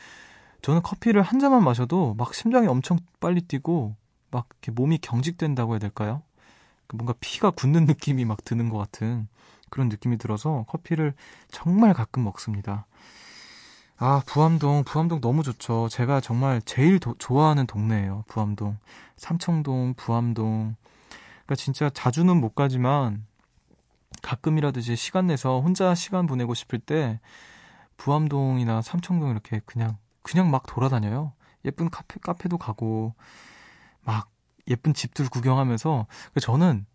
저는 0.62 0.82
커피를 0.82 1.20
한 1.20 1.38
잔만 1.38 1.62
마셔도 1.62 2.14
막 2.14 2.34
심장이 2.34 2.66
엄청 2.66 2.98
빨리 3.20 3.42
뛰고, 3.42 3.94
막 4.30 4.46
이렇게 4.50 4.72
몸이 4.72 4.98
경직된다고 4.98 5.74
해야 5.74 5.78
될까요? 5.78 6.22
그 6.86 6.96
뭔가 6.96 7.12
피가 7.20 7.50
굳는 7.50 7.84
느낌이 7.84 8.24
막 8.24 8.44
드는 8.44 8.70
것 8.70 8.78
같은 8.78 9.28
그런 9.68 9.90
느낌이 9.90 10.16
들어서 10.16 10.64
커피를 10.68 11.12
정말 11.50 11.92
가끔 11.92 12.24
먹습니다. 12.24 12.86
아, 13.96 14.22
부암동, 14.26 14.84
부암동 14.84 15.20
너무 15.20 15.42
좋죠. 15.42 15.88
제가 15.88 16.20
정말 16.20 16.60
제일 16.62 16.98
도, 16.98 17.14
좋아하는 17.18 17.66
동네예요. 17.66 18.24
부암동. 18.26 18.78
삼청동, 19.16 19.94
부암동. 19.96 20.74
그러니까 21.44 21.54
진짜 21.54 21.90
자주는 21.90 22.36
못 22.36 22.54
가지만 22.54 23.24
가끔이라도 24.22 24.80
이제 24.80 24.96
시간 24.96 25.28
내서 25.28 25.60
혼자 25.60 25.94
시간 25.94 26.26
보내고 26.26 26.54
싶을 26.54 26.78
때 26.78 27.20
부암동이나 27.96 28.82
삼청동 28.82 29.30
이렇게 29.30 29.60
그냥 29.64 29.96
그냥 30.22 30.50
막 30.50 30.64
돌아다녀요. 30.66 31.32
예쁜 31.64 31.90
카페 31.90 32.18
카페도 32.20 32.58
가고 32.58 33.14
막 34.02 34.30
예쁜 34.68 34.94
집들 34.94 35.28
구경하면서 35.28 36.06
저는 36.40 36.86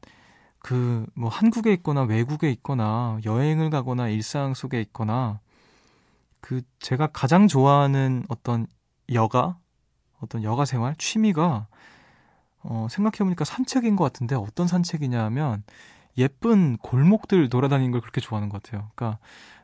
그 0.60 1.06
뭐 1.16 1.30
한국에 1.30 1.72
있거나 1.74 2.04
외국에 2.04 2.52
있거나 2.52 3.20
여행을 3.26 3.70
가거나 3.70 4.10
일상 4.10 4.54
속에 4.54 4.82
있거나 4.82 5.40
그 6.42 6.62
제가 6.80 7.08
가장 7.08 7.48
좋아하는 7.48 8.24
어떤 8.30 8.68
여가 9.14 9.58
어떤 10.20 10.44
여가 10.44 10.66
생활 10.66 10.96
취미가 10.98 11.68
어 12.62 12.88
생각해보니까 12.90 13.46
산책인 13.46 13.96
것 13.96 14.04
같은데 14.04 14.36
어떤 14.36 14.68
산책이냐 14.68 15.24
하면 15.26 15.64
예쁜 16.18 16.78
골목들 16.78 17.50
돌아다니는 17.50 17.92
걸 17.92 18.02
그렇게 18.02 18.20
좋아하는 18.20 18.50
것 18.50 18.62
같아요. 18.62 18.92
그러니까 18.96 19.20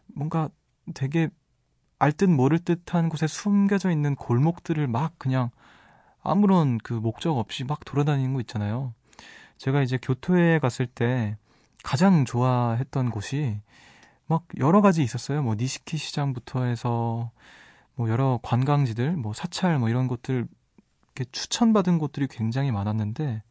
뭔가 0.08 0.50
되게 0.94 1.30
알듯 2.00 2.30
모를 2.30 2.60
듯한 2.60 3.10
곳에 3.10 3.28
숨겨져 3.28 3.90
있는 3.90 4.16
골목들을 4.16 4.88
막 4.88 5.14
그냥 5.18 5.50
아무런 6.22 6.78
그 6.80 6.94
목적 6.94 7.38
없이 7.38 7.64
막 7.64 7.84
돌아다니는 7.86 8.34
거 8.34 8.42
있잖아요. 8.42 8.94
제가 9.58 9.82
이제 9.82 9.98
교토에 10.02 10.60
갔을 10.60 10.86
때 10.86 11.38
가장 11.84 12.26
좋아했던 12.26 13.12
곳이 13.12 13.62
막 14.28 14.46
여러 14.60 14.82
가지 14.82 15.04
있었어요. 15.04 15.44
뭐 15.44 15.56
니시키 15.56 15.98
시장부터 15.98 16.64
해서 16.64 17.32
뭐 17.96 18.10
여러 18.10 18.40
관광지들, 18.44 19.12
뭐 19.12 19.34
사찰 19.34 19.80
뭐 19.80 19.90
이런 19.90 20.08
곳들 20.08 20.48
이렇게 21.16 21.32
추천받은 21.32 21.98
곳들이 21.98 22.28
굉장히 22.28 22.72
많았는데 22.72 23.44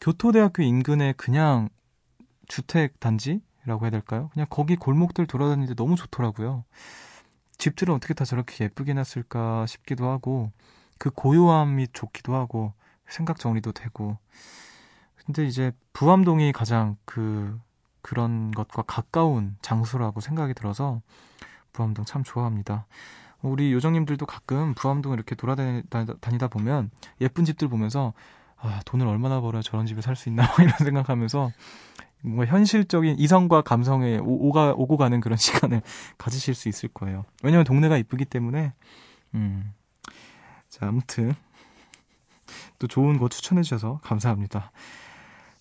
교토대학교 0.00 0.62
인근에 0.62 1.12
그냥 1.16 1.68
주택 2.48 2.98
단지라고 2.98 3.84
해야 3.84 3.90
될까요? 3.90 4.30
그냥 4.32 4.46
거기 4.50 4.76
골목들 4.76 5.26
돌아다니는데 5.26 5.74
너무 5.74 5.96
좋더라고요. 5.96 6.64
집들은 7.58 7.94
어떻게 7.94 8.14
다 8.14 8.24
저렇게 8.24 8.64
예쁘게 8.64 8.94
놨을까 8.94 9.66
싶기도 9.66 10.08
하고 10.08 10.50
그 10.98 11.10
고요함이 11.10 11.88
좋기도 11.92 12.34
하고 12.34 12.72
생각 13.08 13.38
정리도 13.38 13.72
되고 13.72 14.18
근데 15.24 15.44
이제 15.46 15.72
부암동이 15.92 16.52
가장 16.52 16.96
그 17.04 17.58
그런 18.02 18.50
것과 18.50 18.82
가까운 18.82 19.56
장소라고 19.62 20.20
생각이 20.20 20.54
들어서 20.54 21.00
부암동 21.72 22.04
참 22.04 22.22
좋아합니다. 22.24 22.86
우리 23.40 23.72
요정님들도 23.72 24.26
가끔 24.26 24.74
부암동 24.74 25.14
이렇게 25.14 25.34
돌아다니다 25.34 26.48
보면 26.48 26.90
예쁜 27.20 27.44
집들 27.44 27.68
보면서 27.68 28.12
아, 28.56 28.80
돈을 28.86 29.06
얼마나 29.06 29.40
벌어야 29.40 29.62
저런 29.62 29.86
집에 29.86 30.00
살 30.00 30.14
수 30.14 30.28
있나 30.28 30.44
이런 30.60 30.72
생각하면서 30.78 31.50
뭔가 32.20 32.46
현실적인 32.46 33.18
이성과 33.18 33.62
감성에 33.62 34.18
오, 34.22 34.52
가 34.52 34.72
오고 34.72 34.96
가는 34.96 35.20
그런 35.20 35.36
시간을 35.38 35.82
가지실 36.18 36.54
수 36.54 36.68
있을 36.68 36.88
거예요. 36.90 37.24
왜냐면 37.42 37.64
동네가 37.64 37.96
이쁘기 37.96 38.24
때문에 38.26 38.72
음. 39.34 39.74
자, 40.68 40.86
아무튼 40.86 41.34
또 42.78 42.86
좋은 42.86 43.18
거 43.18 43.28
추천해 43.28 43.62
주셔서 43.62 44.00
감사합니다. 44.02 44.70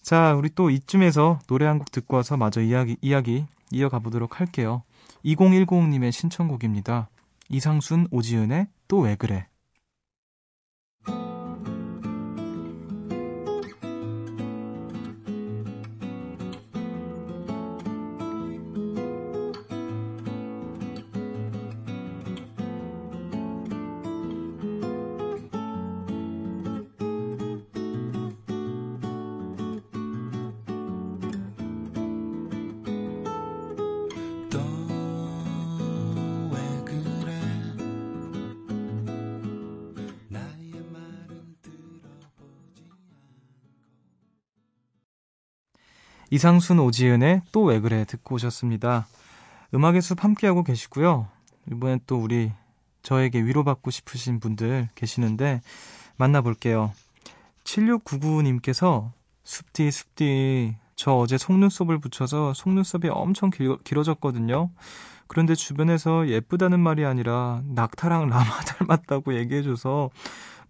자, 0.01 0.33
우리 0.35 0.49
또 0.53 0.69
이쯤에서 0.69 1.39
노래 1.47 1.65
한 1.65 1.79
곡 1.79 1.91
듣고 1.91 2.17
와서 2.17 2.37
마저 2.37 2.61
이야기 2.61 2.97
이야기 3.01 3.45
이어가 3.71 3.99
보도록 3.99 4.39
할게요. 4.39 4.83
2010님의 5.25 6.11
신청곡입니다. 6.11 7.09
이상순 7.49 8.07
오지은의 8.11 8.67
또 8.87 9.01
왜 9.01 9.15
그래? 9.15 9.47
이상순 46.31 46.79
오지은의 46.79 47.41
또 47.51 47.63
왜 47.65 47.79
그래 47.79 48.05
듣고 48.05 48.35
오셨습니다. 48.35 49.05
음악의 49.73 50.01
숲 50.01 50.23
함께하고 50.23 50.63
계시고요. 50.63 51.27
이번엔 51.71 51.99
또 52.07 52.17
우리 52.17 52.51
저에게 53.03 53.43
위로받고 53.43 53.91
싶으신 53.91 54.39
분들 54.39 54.89
계시는데 54.95 55.61
만나볼게요. 56.17 56.93
7699님께서 57.65 59.11
숲디 59.43 59.91
숲디 59.91 60.75
저 60.95 61.13
어제 61.13 61.37
속눈썹을 61.37 61.99
붙여서 61.99 62.53
속눈썹이 62.53 63.09
엄청 63.09 63.49
길, 63.49 63.77
길어졌거든요. 63.83 64.69
그런데 65.27 65.55
주변에서 65.55 66.27
예쁘다는 66.27 66.79
말이 66.79 67.05
아니라 67.05 67.61
낙타랑 67.65 68.29
라마 68.29 68.59
닮았다고 68.67 69.35
얘기해줘서 69.35 70.09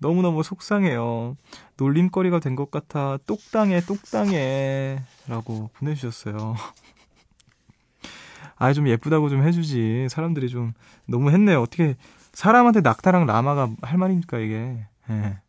너무너무 0.02 0.44
속상해요. 0.44 1.36
놀림거리가 1.78 2.40
된 2.40 2.56
것 2.56 2.72
같아 2.72 3.18
똑당해 3.26 3.82
똑당해 3.82 5.02
라고 5.28 5.70
보내주셨어요. 5.74 6.56
아, 8.58 8.74
좀 8.74 8.88
예쁘다고 8.88 9.30
좀 9.30 9.44
해주지. 9.44 10.08
사람들이 10.10 10.50
좀 10.50 10.74
너무 11.08 11.32
했네요. 11.32 11.62
어떻게 11.62 11.96
사람한테 12.34 12.82
낙타랑 12.82 13.26
라마가 13.26 13.70
할 13.82 13.98
말입니까 13.98 14.38
이게? 14.40 14.86
예. 15.10 15.40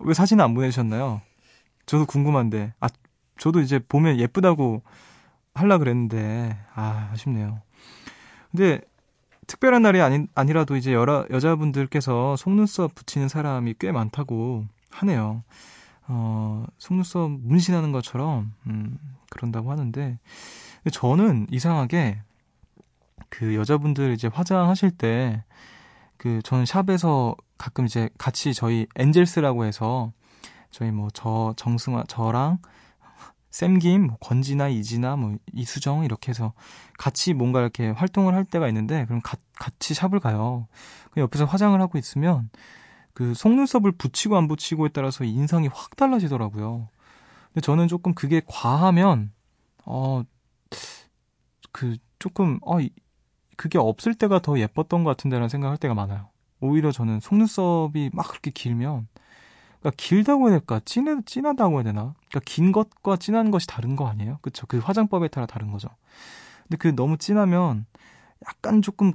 왜 0.00 0.14
사진 0.14 0.40
안 0.40 0.54
보내주셨나요? 0.54 1.22
저도 1.86 2.06
궁금한데. 2.06 2.74
아, 2.80 2.88
저도 3.38 3.60
이제 3.60 3.78
보면 3.78 4.18
예쁘다고 4.18 4.82
할라 5.54 5.78
그랬는데 5.78 6.58
아 6.74 7.10
아쉽네요. 7.12 7.60
근데 8.50 8.80
특별한 9.46 9.82
날이 9.82 10.00
아니, 10.00 10.26
아니라도 10.34 10.76
이제 10.76 10.92
여러 10.92 11.26
여자분들께서 11.30 12.36
속눈썹 12.36 12.94
붙이는 12.94 13.28
사람이 13.28 13.74
꽤 13.78 13.92
많다고 13.92 14.66
하네요. 14.90 15.42
어, 16.08 16.64
속눈썹 16.78 17.30
문신하는 17.42 17.92
것처럼 17.92 18.52
음, 18.66 18.98
그런다고 19.30 19.70
하는데 19.70 20.18
저는 20.92 21.46
이상하게 21.50 22.20
그 23.28 23.54
여자분들 23.54 24.12
이제 24.12 24.28
화장하실 24.28 24.92
때 24.92 25.42
그 26.22 26.40
저는 26.44 26.66
샵에서 26.66 27.34
가끔 27.58 27.84
이제 27.84 28.08
같이 28.16 28.54
저희 28.54 28.86
엔젤스라고 28.94 29.64
해서 29.64 30.12
저희 30.70 30.92
뭐 30.92 31.08
저 31.12 31.52
정승화 31.56 32.04
저랑 32.06 32.58
샘김, 33.52 34.08
뭐 34.08 34.18
권지나 34.18 34.68
이지나 34.68 35.16
뭐 35.16 35.36
이수정 35.54 36.04
이렇게 36.04 36.30
해서 36.30 36.54
같이 36.98 37.34
뭔가 37.34 37.60
이렇게 37.60 37.90
활동을 37.90 38.34
할 38.34 38.44
때가 38.46 38.68
있는데 38.68 39.06
그럼 39.06 39.20
가, 39.22 39.36
같이 39.56 39.94
샵을 39.94 40.20
가요. 40.20 40.68
그 41.12 41.20
옆에서 41.20 41.44
화장을 41.46 41.80
하고 41.80 41.98
있으면 41.98 42.50
그 43.14 43.34
속눈썹을 43.34 43.92
붙이고 43.92 44.36
안 44.36 44.48
붙이고에 44.48 44.90
따라서 44.90 45.24
인상이 45.24 45.68
확 45.68 45.96
달라지더라고요. 45.96 46.88
근데 47.52 47.60
저는 47.62 47.88
조금 47.88 48.14
그게 48.14 48.42
과하면 48.46 49.32
어 49.86 50.24
그 51.72 51.96
조금 52.18 52.58
어 52.62 52.80
이- 52.80 52.90
그게 53.56 53.78
없을 53.78 54.14
때가 54.14 54.40
더 54.40 54.58
예뻤던 54.58 55.04
것 55.04 55.10
같은데라는 55.10 55.48
생각할 55.48 55.76
때가 55.78 55.94
많아요. 55.94 56.28
오히려 56.60 56.92
저는 56.92 57.20
속눈썹이 57.20 58.10
막 58.12 58.28
그렇게 58.28 58.50
길면 58.50 59.08
그러니까 59.82 59.90
길다고 59.96 60.48
해야 60.48 60.58
될까? 60.58 60.80
진해, 60.84 61.16
진하다고 61.26 61.76
해야 61.76 61.82
되나? 61.82 62.14
그러니까 62.30 62.40
긴 62.44 62.72
것과 62.72 63.16
진한 63.16 63.50
것이 63.50 63.66
다른 63.66 63.96
거 63.96 64.06
아니에요? 64.08 64.38
그쵸? 64.42 64.66
그 64.68 64.78
화장법에 64.78 65.28
따라 65.28 65.46
다른 65.46 65.72
거죠. 65.72 65.88
근데 66.64 66.76
그 66.78 66.94
너무 66.94 67.16
진하면 67.18 67.86
약간 68.46 68.80
조금 68.82 69.12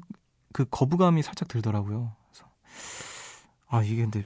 그 0.54 0.66
거부감이 0.70 1.24
살짝 1.24 1.48
들더라고요. 1.48 2.14
그래서 2.32 2.50
아, 3.70 3.82
이게 3.84 4.02
근데 4.04 4.24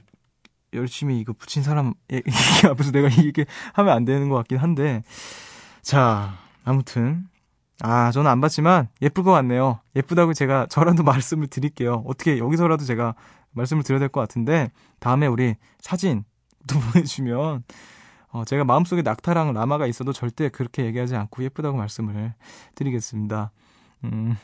열심히 0.74 1.20
이거 1.20 1.32
붙인 1.32 1.62
사람 1.62 1.94
예, 2.12 2.18
이게 2.26 2.68
앞에서 2.68 2.90
내가 2.92 3.08
이게 3.08 3.46
하면 3.74 3.92
안 3.94 4.04
되는 4.04 4.28
것 4.28 4.36
같긴 4.36 4.58
한데. 4.58 5.04
자, 5.82 6.38
아무튼. 6.64 7.28
아, 7.80 8.12
저는 8.12 8.30
안 8.30 8.40
봤지만 8.40 8.88
예쁠 9.00 9.24
것 9.24 9.32
같네요. 9.32 9.80
예쁘다고 9.96 10.34
제가 10.34 10.66
저라도 10.70 11.02
말씀을 11.04 11.48
드릴게요. 11.48 12.04
어떻게 12.06 12.38
여기서라도 12.38 12.84
제가 12.84 13.14
말씀을 13.52 13.82
드려야 13.82 13.98
될 14.00 14.08
것 14.08 14.20
같은데 14.20 14.70
다음에 15.00 15.26
우리 15.26 15.56
사진 15.80 16.24
또 16.66 16.78
보내주면 16.92 17.64
어, 18.30 18.44
제가 18.44 18.64
마음속에 18.64 19.02
낙타랑 19.02 19.52
라마가 19.52 19.86
있어도 19.86 20.12
절대 20.12 20.48
그렇게 20.48 20.84
얘기하지 20.86 21.16
않고 21.16 21.42
예쁘다고 21.44 21.76
말씀을 21.76 22.34
드리겠습니다. 22.74 23.52
음, 24.04 24.36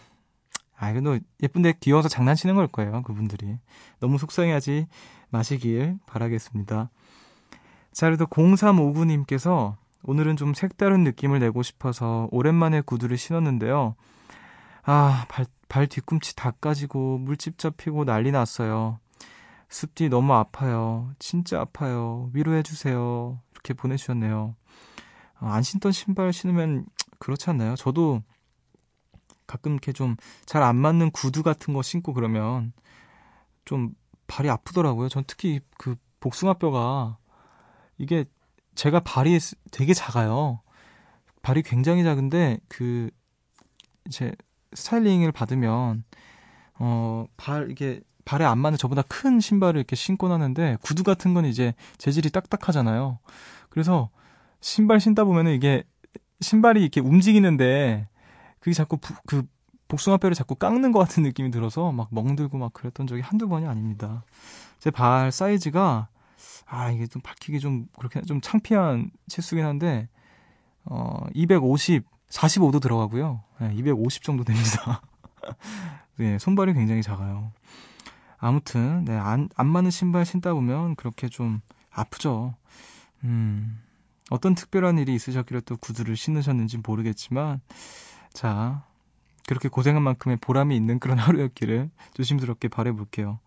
아, 0.77 0.93
근데 0.93 1.21
예쁜데 1.43 1.75
귀여워서 1.81 2.09
장난치는 2.09 2.55
걸 2.55 2.69
거예요, 2.69 3.03
그분들이. 3.03 3.59
너무 3.99 4.19
속상해하지 4.19 4.87
마시길 5.31 5.99
바라겠습니다. 6.07 6.91
자, 7.93 8.07
그래도 8.07 8.27
0359님께서 8.27 9.77
오늘은 10.05 10.37
좀 10.37 10.55
색다른 10.55 11.03
느낌을 11.03 11.41
내고 11.41 11.63
싶어서 11.63 12.29
오랜만에 12.31 12.81
구두를 12.83 13.17
신었는데요. 13.17 13.97
아, 14.85 15.27
발, 15.29 15.47
발 15.69 15.87
뒤꿈치 15.87 16.37
다 16.37 16.53
까지고 16.53 17.19
물집 17.19 17.59
잡히고 17.59 18.05
난리 18.05 18.31
났어요. 18.31 19.01
습디 19.69 20.09
너무 20.09 20.33
아파요. 20.35 21.13
진짜 21.19 21.61
아파요. 21.61 22.31
위로해주세요. 22.33 23.41
이렇게 23.53 23.75
보내주셨네요. 23.75 24.57
어, 25.41 25.47
안 25.47 25.63
신던 25.63 25.93
신발 25.93 26.33
신으면 26.33 26.87
그렇지 27.19 27.51
않나요? 27.51 27.77
저도 27.77 28.23
가끔 29.47 29.73
이렇게 29.73 29.93
좀 29.93 30.17
잘 30.47 30.63
안 30.63 30.77
맞는 30.77 31.11
구두 31.11 31.43
같은 31.43 31.75
거 31.75 31.83
신고 31.83 32.13
그러면 32.15 32.73
좀 33.65 33.95
발이 34.27 34.49
아프더라고요. 34.51 35.09
전 35.09 35.25
특히 35.27 35.61
그 35.79 35.97
복숭아뼈가 36.21 37.19
이게 37.99 38.25
제가 38.75 39.01
발이 39.01 39.39
되게 39.73 39.95
작아요. 39.95 40.61
발이 41.43 41.63
굉장히 41.63 42.05
작은데 42.05 42.59
그 42.69 43.11
이제 44.07 44.35
스타일링을 44.75 45.33
받으면 45.33 46.05
어 46.79 47.27
발 47.37 47.71
이게 47.71 48.01
발에 48.29 48.45
안 48.45 48.59
맞는 48.59 48.77
저보다 48.77 49.01
큰 49.09 49.41
신발을 49.41 49.79
이렇게 49.79 49.97
신고 49.97 50.29
나는데 50.29 50.77
구두 50.83 51.03
같은 51.03 51.33
건 51.33 51.47
이제 51.47 51.75
재질이 51.97 52.29
딱딱하잖아요. 52.31 53.19
그래서 53.71 54.11
신발 54.61 55.01
신다 55.01 55.25
보면은 55.25 55.53
이게 55.55 55.83
신발이 56.43 56.83
이렇게 56.83 57.01
움직이는데 57.01 58.07
그게 58.61 58.75
자꾸 58.75 58.99
부, 58.99 59.15
그 59.27 59.47
복숭아뼈를 59.89 60.35
자꾸 60.35 60.55
깎는 60.57 60.93
것 60.93 60.99
같은 60.99 61.23
느낌이 61.23 61.51
들어서 61.51 61.91
막 61.91 62.09
멍들고 62.11 62.59
막 62.59 62.75
그랬던 62.75 63.07
적이 63.07 63.23
한두 63.23 63.49
번이 63.49 63.67
아닙니다. 63.67 64.25
제 64.79 64.91
발 64.91 65.33
사이즈가 65.33 66.09
아 66.67 66.91
이게 66.91 67.07
좀 67.07 67.23
밝히기 67.23 67.61
좀 67.61 67.87
그렇게 67.99 68.21
좀 68.23 68.43
창피한 68.43 69.11
치수긴 69.29 69.65
한데 69.65 70.07
어 70.85 71.25
250, 71.33 72.05
45도 72.29 72.83
들어가고요. 72.83 73.43
네, 73.61 73.73
250 73.75 74.23
정도 74.23 74.45
됩니다. 74.45 75.01
네, 76.19 76.39
손발이 76.39 76.75
굉장히 76.75 77.03
작아요. 77.03 77.53
아무튼 78.39 79.05
네, 79.05 79.17
안, 79.17 79.49
안 79.57 79.67
맞는 79.67 79.91
신발 79.91 80.25
신다 80.25 80.55
보면 80.55 80.95
그렇게 80.97 81.29
좀 81.29 81.61
아프죠. 81.91 82.55
음, 83.25 83.81
어떤 84.31 84.55
특별한 84.55 84.99
일이 84.99 85.15
있으셨길래 85.15 85.63
또 85.63 85.77
구두를 85.77 86.17
신으셨는지 86.17 86.79
모르겠지만 86.79 87.61
자 88.33 88.85
그렇게 89.47 89.69
고생한 89.69 90.03
만큼의 90.03 90.37
보람이 90.41 90.77
있는 90.77 90.99
그런 91.01 91.19
하루였기를 91.19 91.91
조심스럽게 92.15 92.69
바래볼게요. 92.69 93.41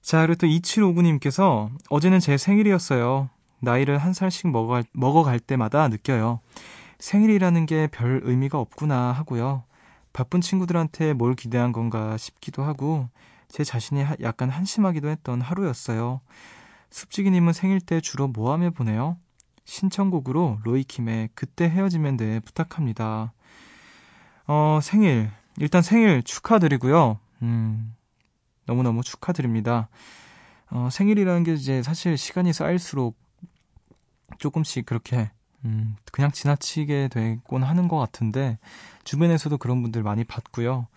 자, 0.00 0.20
그리고 0.24 0.38
또 0.38 0.46
2759님께서 0.46 1.68
어제는 1.90 2.20
제 2.20 2.36
생일이었어요. 2.36 3.28
나이를 3.60 3.98
한 3.98 4.12
살씩 4.12 4.48
먹어갈, 4.50 4.84
먹어갈 4.92 5.40
때마다 5.40 5.88
느껴요. 5.88 6.40
생일이라는 6.98 7.66
게 7.66 7.88
별 7.90 8.20
의미가 8.24 8.58
없구나 8.58 9.12
하고요. 9.12 9.64
바쁜 10.12 10.40
친구들한테 10.40 11.12
뭘 11.12 11.34
기대한 11.34 11.72
건가 11.72 12.16
싶기도 12.16 12.62
하고 12.62 13.08
제 13.48 13.64
자신이 13.64 14.02
하- 14.02 14.16
약간 14.20 14.50
한심하기도 14.50 15.08
했던 15.08 15.40
하루였어요. 15.40 16.20
숲지기님은 16.90 17.52
생일 17.52 17.80
때 17.80 18.00
주로 18.00 18.28
뭐 18.28 18.52
하며 18.52 18.70
보내요? 18.70 19.16
신청곡으로 19.64 20.60
로이킴의 20.62 21.30
그때 21.34 21.68
헤어지면 21.68 22.16
돼 22.16 22.40
부탁합니다. 22.40 23.32
어, 24.46 24.78
생일. 24.82 25.30
일단 25.58 25.82
생일 25.82 26.22
축하드리고요. 26.22 27.18
음, 27.42 27.94
너무너무 28.66 29.02
축하드립니다. 29.02 29.88
어, 30.70 30.88
생일이라는 30.90 31.42
게 31.44 31.54
이제 31.54 31.82
사실 31.82 32.16
시간이 32.16 32.52
쌓일수록 32.52 33.16
조금씩 34.38 34.86
그렇게, 34.86 35.30
음, 35.64 35.96
그냥 36.12 36.30
지나치게 36.30 37.08
되곤 37.08 37.62
하는 37.62 37.88
것 37.88 37.96
같은데, 37.98 38.58
주변에서도 39.04 39.56
그런 39.58 39.82
분들 39.82 40.02
많이 40.02 40.24
봤고요. 40.24 40.88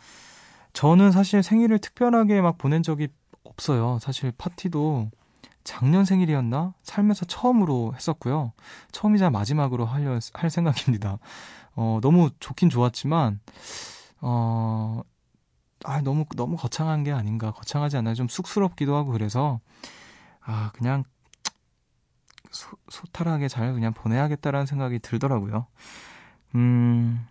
저는 0.74 1.12
사실 1.12 1.44
생일을 1.44 1.80
특별하게 1.80 2.42
막 2.42 2.58
보낸 2.58 2.84
적이 2.84 3.10
없어요. 3.44 4.00
사실 4.02 4.32
파티도 4.38 5.10
작년 5.64 6.06
생일이었나? 6.06 6.74
살면서 6.84 7.26
처음으로 7.26 7.94
했었고요. 7.96 8.54
처음이자 8.92 9.30
마지막으로 9.30 9.86
하려, 9.86 10.20
할 10.34 10.50
생각입니다. 10.50 11.20
어, 11.76 12.00
너무 12.02 12.30
좋긴 12.40 12.70
좋았지만, 12.70 13.40
어, 14.22 15.02
아, 15.86 16.02
너무, 16.02 16.26
너무 16.36 16.58
거창한 16.58 17.04
게 17.04 17.12
아닌가. 17.12 17.52
거창하지 17.52 17.98
않아요. 17.98 18.16
좀 18.16 18.28
쑥스럽기도 18.28 18.96
하고 18.96 19.12
그래서, 19.12 19.60
아, 20.42 20.72
그냥, 20.74 21.04
소, 22.52 22.76
소탈하게 22.90 23.48
잘 23.48 23.74
그냥 23.74 23.94
보내야겠다라는 23.94 24.66
생각이 24.66 25.00
들더라고요. 25.00 25.68
음, 26.56 27.26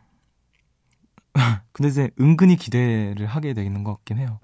근데 1.72 1.88
이제 1.88 2.10
은근히 2.20 2.56
기대를 2.56 3.26
하게 3.26 3.54
되는 3.54 3.84
것 3.84 3.94
같긴 3.96 4.18
해요. 4.18 4.40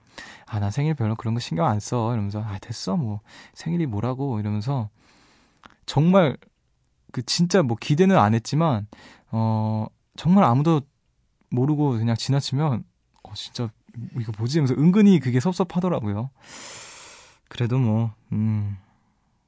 아, 0.47 0.61
나 0.61 0.71
생일 0.71 0.95
별로 0.95 1.17
그런 1.17 1.35
거 1.35 1.41
신경 1.41 1.67
안 1.67 1.81
써. 1.81 2.13
이러면서, 2.13 2.43
아, 2.43 2.59
됐어. 2.59 2.97
뭐, 2.97 3.21
생일이 3.55 3.87
뭐라고. 3.87 4.39
이러면서, 4.41 4.91
정말, 5.87 6.37
그, 7.13 7.23
진짜 7.25 7.63
뭐 7.63 7.77
기대는 7.81 8.17
안 8.19 8.35
했지만, 8.35 8.87
어, 9.31 9.87
정말 10.17 10.45
아무도 10.45 10.83
모르고 11.51 11.93
그냥 11.93 12.17
지나치면, 12.17 12.85
어, 13.25 13.35
진짜, 13.35 13.71
이거 14.21 14.33
뭐지? 14.39 14.59
하면서 14.59 14.75
은근히 14.75 15.21
그게 15.21 15.41
섭섭하더라고요. 15.41 16.31
그래도 17.49 17.79
뭐, 17.79 18.13
음, 18.33 18.77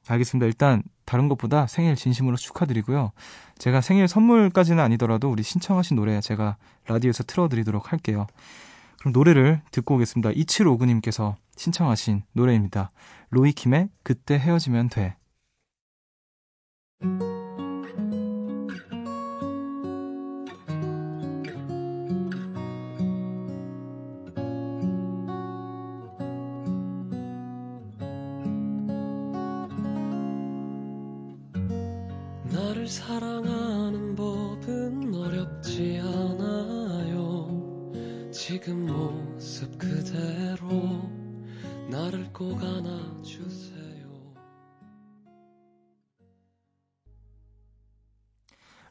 알겠습니다. 0.09 0.47
일단, 0.47 0.83
다른 1.07 1.29
것보다 1.29 1.67
생일 1.67 1.97
진심으로 1.97 2.37
축하드리고요. 2.37 3.13
제가 3.59 3.81
생일 3.81 4.09
선물까지는 4.09 4.83
아니더라도 4.83 5.31
우리 5.31 5.43
신청하신 5.43 5.97
노래 5.97 6.21
제가 6.21 6.57
라디오에서 6.87 7.23
틀어드리도록 7.25 7.93
할게요. 7.93 8.27
그럼 8.99 9.13
노래를 9.13 9.63
듣고 9.71 9.95
오겠습니다. 9.95 10.31
2759님께서 10.31 11.37
신청하신 11.57 12.25
노래입니다. 12.33 12.91
로이킴의 13.31 13.89
그때 14.03 14.39
헤어지면 14.39 14.91
돼. 14.91 15.17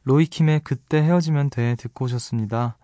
로이킴의 0.06 0.60
그때 0.62 1.02
헤어지면 1.02 1.50
돼 1.50 1.74
듣고 1.74 2.04
오셨습니다. 2.04 2.76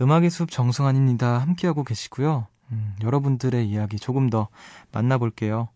음악의 0.00 0.28
숲 0.30 0.50
정승환입니다. 0.50 1.38
함께하고 1.38 1.84
계시고요. 1.84 2.46
음, 2.70 2.96
여러분들의 3.02 3.66
이야기 3.66 3.98
조금 3.98 4.28
더 4.28 4.48
만나볼게요. 4.92 5.68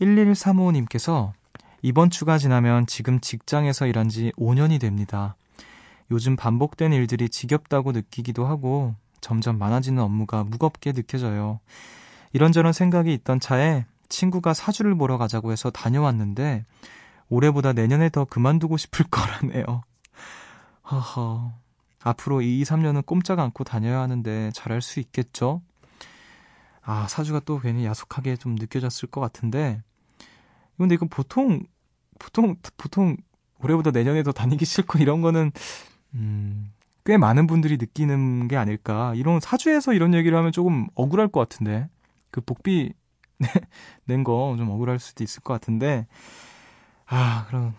1135님께서 0.00 1.32
이번 1.80 2.10
주가 2.10 2.38
지나면 2.38 2.86
지금 2.86 3.20
직장에서 3.20 3.86
일한 3.86 4.08
지 4.08 4.32
5년이 4.36 4.80
됩니다. 4.80 5.36
요즘 6.10 6.34
반복된 6.34 6.92
일들이 6.92 7.28
지겹다고 7.28 7.92
느끼기도 7.92 8.46
하고 8.46 8.94
점점 9.20 9.58
많아지는 9.58 10.02
업무가 10.02 10.42
무겁게 10.42 10.92
느껴져요. 10.92 11.60
이런저런 12.32 12.72
생각이 12.72 13.14
있던 13.14 13.38
차에 13.38 13.86
친구가 14.08 14.54
사주를 14.54 14.96
보러 14.96 15.18
가자고 15.18 15.52
해서 15.52 15.70
다녀왔는데 15.70 16.64
올해보다 17.28 17.72
내년에 17.72 18.08
더 18.10 18.24
그만두고 18.24 18.76
싶을 18.76 19.06
거라네요. 19.10 19.82
아, 26.82 27.06
사주가 27.08 27.40
또 27.40 27.58
괜히 27.58 27.84
야속하게 27.84 28.36
좀 28.36 28.54
느껴졌을 28.54 29.08
것 29.10 29.20
같은데, 29.20 29.82
근데 30.78 30.94
이거 30.94 31.06
보통, 31.06 31.62
보통, 32.18 32.54
보통, 32.76 33.16
올해보다 33.62 33.90
내년에 33.90 34.22
더 34.22 34.30
다니기 34.32 34.64
싫고 34.64 34.98
이런 35.00 35.20
거는, 35.22 35.50
음, 36.14 36.72
꽤 37.04 37.16
많은 37.16 37.46
분들이 37.46 37.76
느끼는 37.78 38.46
게 38.48 38.56
아닐까. 38.56 39.12
이런 39.16 39.40
사주에서 39.40 39.92
이런 39.94 40.14
얘기를 40.14 40.36
하면 40.38 40.52
조금 40.52 40.86
억울할 40.94 41.28
것 41.28 41.40
같은데, 41.40 41.88
그 42.30 42.40
복비 42.40 42.92
낸 44.06 44.22
거 44.24 44.54
좀 44.56 44.70
억울할 44.70 44.98
수도 45.00 45.24
있을 45.24 45.42
것 45.42 45.52
같은데, 45.54 46.06
아, 47.06 47.46
그럼, 47.48 47.74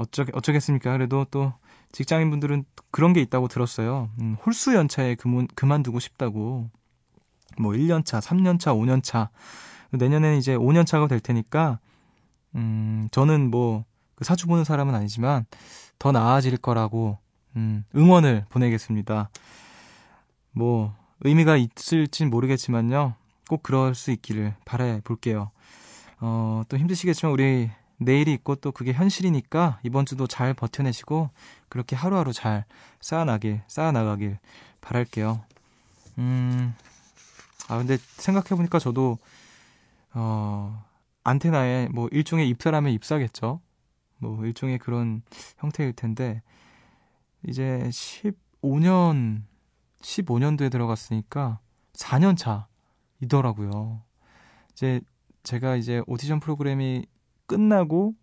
어쩌, 0.00 0.24
어쩌겠습니까. 0.32 0.92
그래도 0.92 1.26
또, 1.30 1.52
직장인분들은 1.92 2.64
그런 2.90 3.12
게 3.12 3.20
있다고 3.20 3.48
들었어요. 3.48 4.08
음, 4.20 4.36
홀수 4.44 4.74
연차에 4.74 5.14
그만, 5.14 5.46
그만두고 5.54 6.00
싶다고. 6.00 6.70
뭐 7.58 7.72
1년차, 7.72 8.20
3년차, 8.20 8.74
5년차. 8.74 9.28
내년에는 9.92 10.38
이제 10.38 10.56
5년차가 10.56 11.08
될 11.08 11.20
테니까, 11.20 11.80
음, 12.54 13.08
저는 13.10 13.50
뭐, 13.50 13.84
그 14.14 14.24
사주 14.24 14.46
보는 14.46 14.64
사람은 14.64 14.94
아니지만, 14.94 15.44
더 15.98 16.12
나아질 16.12 16.56
거라고, 16.56 17.18
음, 17.56 17.84
응원을 17.94 18.46
보내겠습니다. 18.48 19.30
뭐, 20.52 20.94
의미가 21.22 21.56
있을진 21.56 22.30
모르겠지만요. 22.30 23.14
꼭 23.48 23.62
그럴 23.62 23.94
수 23.94 24.12
있기를 24.12 24.54
바래 24.64 25.00
볼게요. 25.04 25.50
어, 26.20 26.62
또 26.68 26.78
힘드시겠지만, 26.78 27.32
우리 27.32 27.70
내일이 28.00 28.32
있고 28.32 28.56
또 28.56 28.72
그게 28.72 28.92
현실이니까, 28.92 29.78
이번 29.82 30.06
주도 30.06 30.26
잘 30.26 30.54
버텨내시고, 30.54 31.30
그렇게 31.68 31.94
하루하루 31.94 32.32
잘 32.32 32.64
쌓아나길, 33.00 33.62
쌓아나가길 33.68 34.38
바랄게요. 34.80 35.44
음, 36.18 36.74
아, 37.68 37.76
근데 37.76 37.98
생각해보니까 37.98 38.78
저도, 38.78 39.18
어, 40.14 40.82
안테나에 41.24 41.88
뭐 41.88 42.08
일종의 42.10 42.48
입사라면 42.48 42.92
입사겠죠. 42.92 43.60
뭐 44.16 44.44
일종의 44.46 44.78
그런 44.78 45.22
형태일 45.58 45.92
텐데, 45.92 46.42
이제 47.46 47.82
15년, 47.90 49.42
15년도에 50.00 50.70
들어갔으니까 50.70 51.60
4년 51.92 52.34
차이더라고요. 53.20 54.02
이제 54.72 55.02
제가 55.42 55.76
이제 55.76 56.02
오디션 56.06 56.40
프로그램이 56.40 57.04
끝나고 57.50 58.14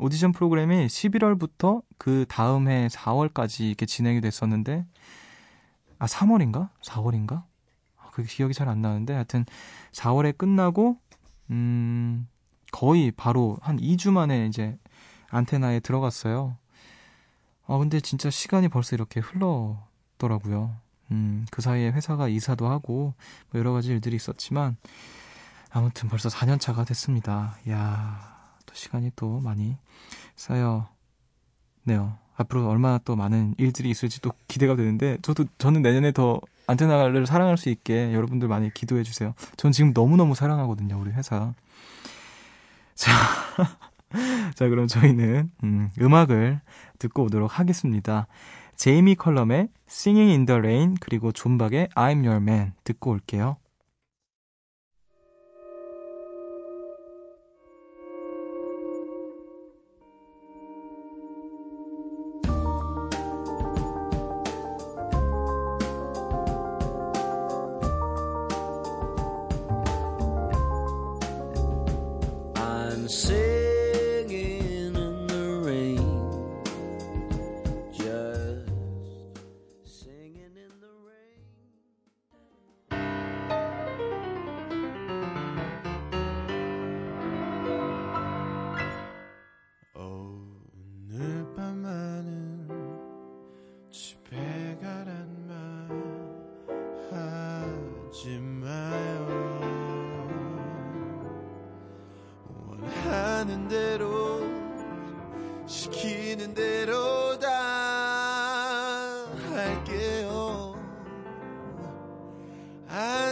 오디션 0.00 0.32
프로그램이 0.32 0.88
11월부터 0.88 1.84
그 1.98 2.26
다음 2.28 2.66
해 2.66 2.88
4월까지 2.88 3.60
이렇게 3.60 3.86
진행이 3.86 4.20
됐었는데, 4.20 4.84
아, 6.00 6.06
3월인가? 6.06 6.70
4월인가? 6.82 7.44
그 8.10 8.24
기억이 8.24 8.52
잘 8.54 8.68
안 8.68 8.82
나는데, 8.82 9.14
하여튼 9.14 9.44
4월에 9.92 10.36
끝나고, 10.36 10.98
음, 11.50 12.26
거의 12.72 13.12
바로 13.12 13.56
한 13.62 13.78
2주 13.78 14.10
만에 14.10 14.46
이제 14.46 14.76
안테나에 15.30 15.78
들어갔어요. 15.78 16.56
아, 17.68 17.78
근데 17.78 18.00
진짜 18.00 18.30
시간이 18.30 18.68
벌써 18.68 18.96
이렇게 18.96 19.20
흘렀더라고요. 19.20 20.74
음, 21.12 21.46
그 21.52 21.62
사이에 21.62 21.92
회사가 21.92 22.26
이사도 22.26 22.66
하고, 22.66 23.14
뭐 23.50 23.60
여러 23.60 23.72
가지 23.72 23.92
일들이 23.92 24.16
있었지만, 24.16 24.76
아무튼 25.70 26.08
벌써 26.08 26.28
4년 26.28 26.58
차가 26.58 26.84
됐습니다. 26.84 27.56
야 27.70 28.31
또 28.72 28.74
시간이 28.74 29.12
또 29.14 29.38
많이 29.40 29.76
쌓여네요. 30.34 30.86
앞으로 32.34 32.68
얼마나 32.68 32.98
또 33.04 33.14
많은 33.14 33.54
일들이 33.58 33.90
있을지 33.90 34.20
또 34.22 34.32
기대가 34.48 34.74
되는데, 34.74 35.18
저도, 35.22 35.44
저는 35.58 35.82
내년에 35.82 36.12
더 36.12 36.40
안테나를 36.66 37.26
사랑할 37.26 37.58
수 37.58 37.68
있게 37.68 38.14
여러분들 38.14 38.48
많이 38.48 38.72
기도해 38.72 39.02
주세요. 39.02 39.34
전 39.56 39.70
지금 39.70 39.92
너무너무 39.94 40.34
사랑하거든요, 40.34 40.98
우리 40.98 41.10
회사. 41.12 41.52
자, 42.94 43.12
자, 44.54 44.68
그럼 44.68 44.86
저희는, 44.86 45.50
음, 45.62 45.90
음악을 46.00 46.60
듣고 46.98 47.24
오도록 47.24 47.58
하겠습니다. 47.58 48.26
제이미 48.76 49.14
컬럼의 49.14 49.68
Singing 49.88 50.30
in 50.30 50.46
the 50.46 50.58
Rain, 50.58 50.94
그리고 51.00 51.32
존박의 51.32 51.88
I'm 51.94 52.26
Your 52.26 52.36
Man 52.36 52.72
듣고 52.84 53.10
올게요. 53.10 53.56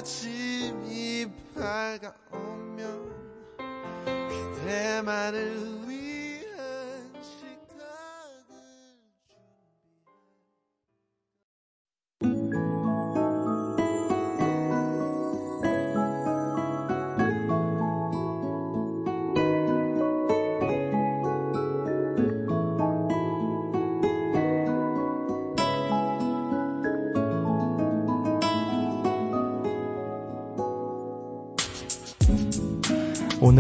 아침이 0.01 1.27
밝아오면 1.55 2.81
그대만을 4.31 5.70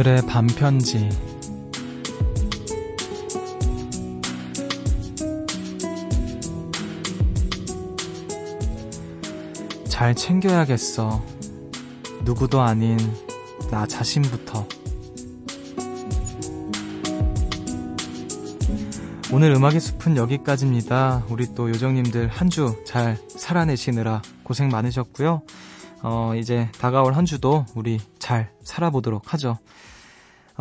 오늘의 0.00 0.22
반편지. 0.26 1.10
잘 9.88 10.14
챙겨야겠어. 10.14 11.22
누구도 12.24 12.60
아닌 12.60 12.96
나 13.70 13.86
자신부터. 13.86 14.66
오늘 19.32 19.52
음악의 19.52 19.80
숲은 19.80 20.16
여기까지입니다. 20.16 21.24
우리 21.28 21.54
또 21.54 21.68
요정님들 21.68 22.28
한 22.28 22.48
주 22.48 22.82
잘 22.84 23.16
살아내시느라 23.28 24.22
고생 24.42 24.68
많으셨고요. 24.70 25.42
어, 26.02 26.32
이제 26.36 26.70
다가올 26.80 27.14
한 27.14 27.24
주도 27.26 27.64
우리 27.74 28.00
잘 28.18 28.50
살아보도록 28.64 29.32
하죠. 29.34 29.58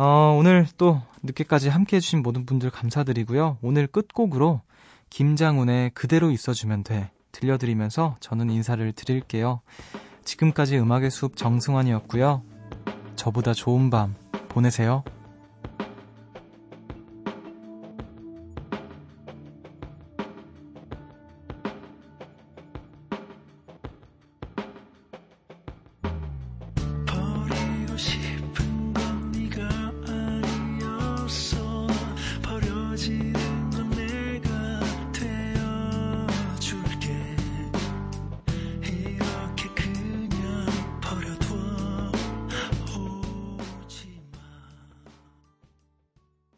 어, 0.02 0.34
오늘 0.34 0.66
또 0.78 0.98
늦게까지 1.22 1.68
함께 1.68 1.96
해주신 1.96 2.22
모든 2.22 2.46
분들 2.46 2.70
감사드리고요. 2.70 3.58
오늘 3.60 3.86
끝곡으로 3.86 4.62
김장훈의 5.10 5.90
그대로 5.90 6.30
있어주면 6.30 6.84
돼 6.84 7.10
들려드리면서 7.32 8.16
저는 8.18 8.48
인사를 8.48 8.90
드릴게요. 8.94 9.60
지금까지 10.24 10.78
음악의 10.78 11.10
숲 11.10 11.36
정승환이었고요. 11.36 12.40
저보다 13.14 13.52
좋은 13.52 13.90
밤 13.90 14.14
보내세요. 14.48 15.04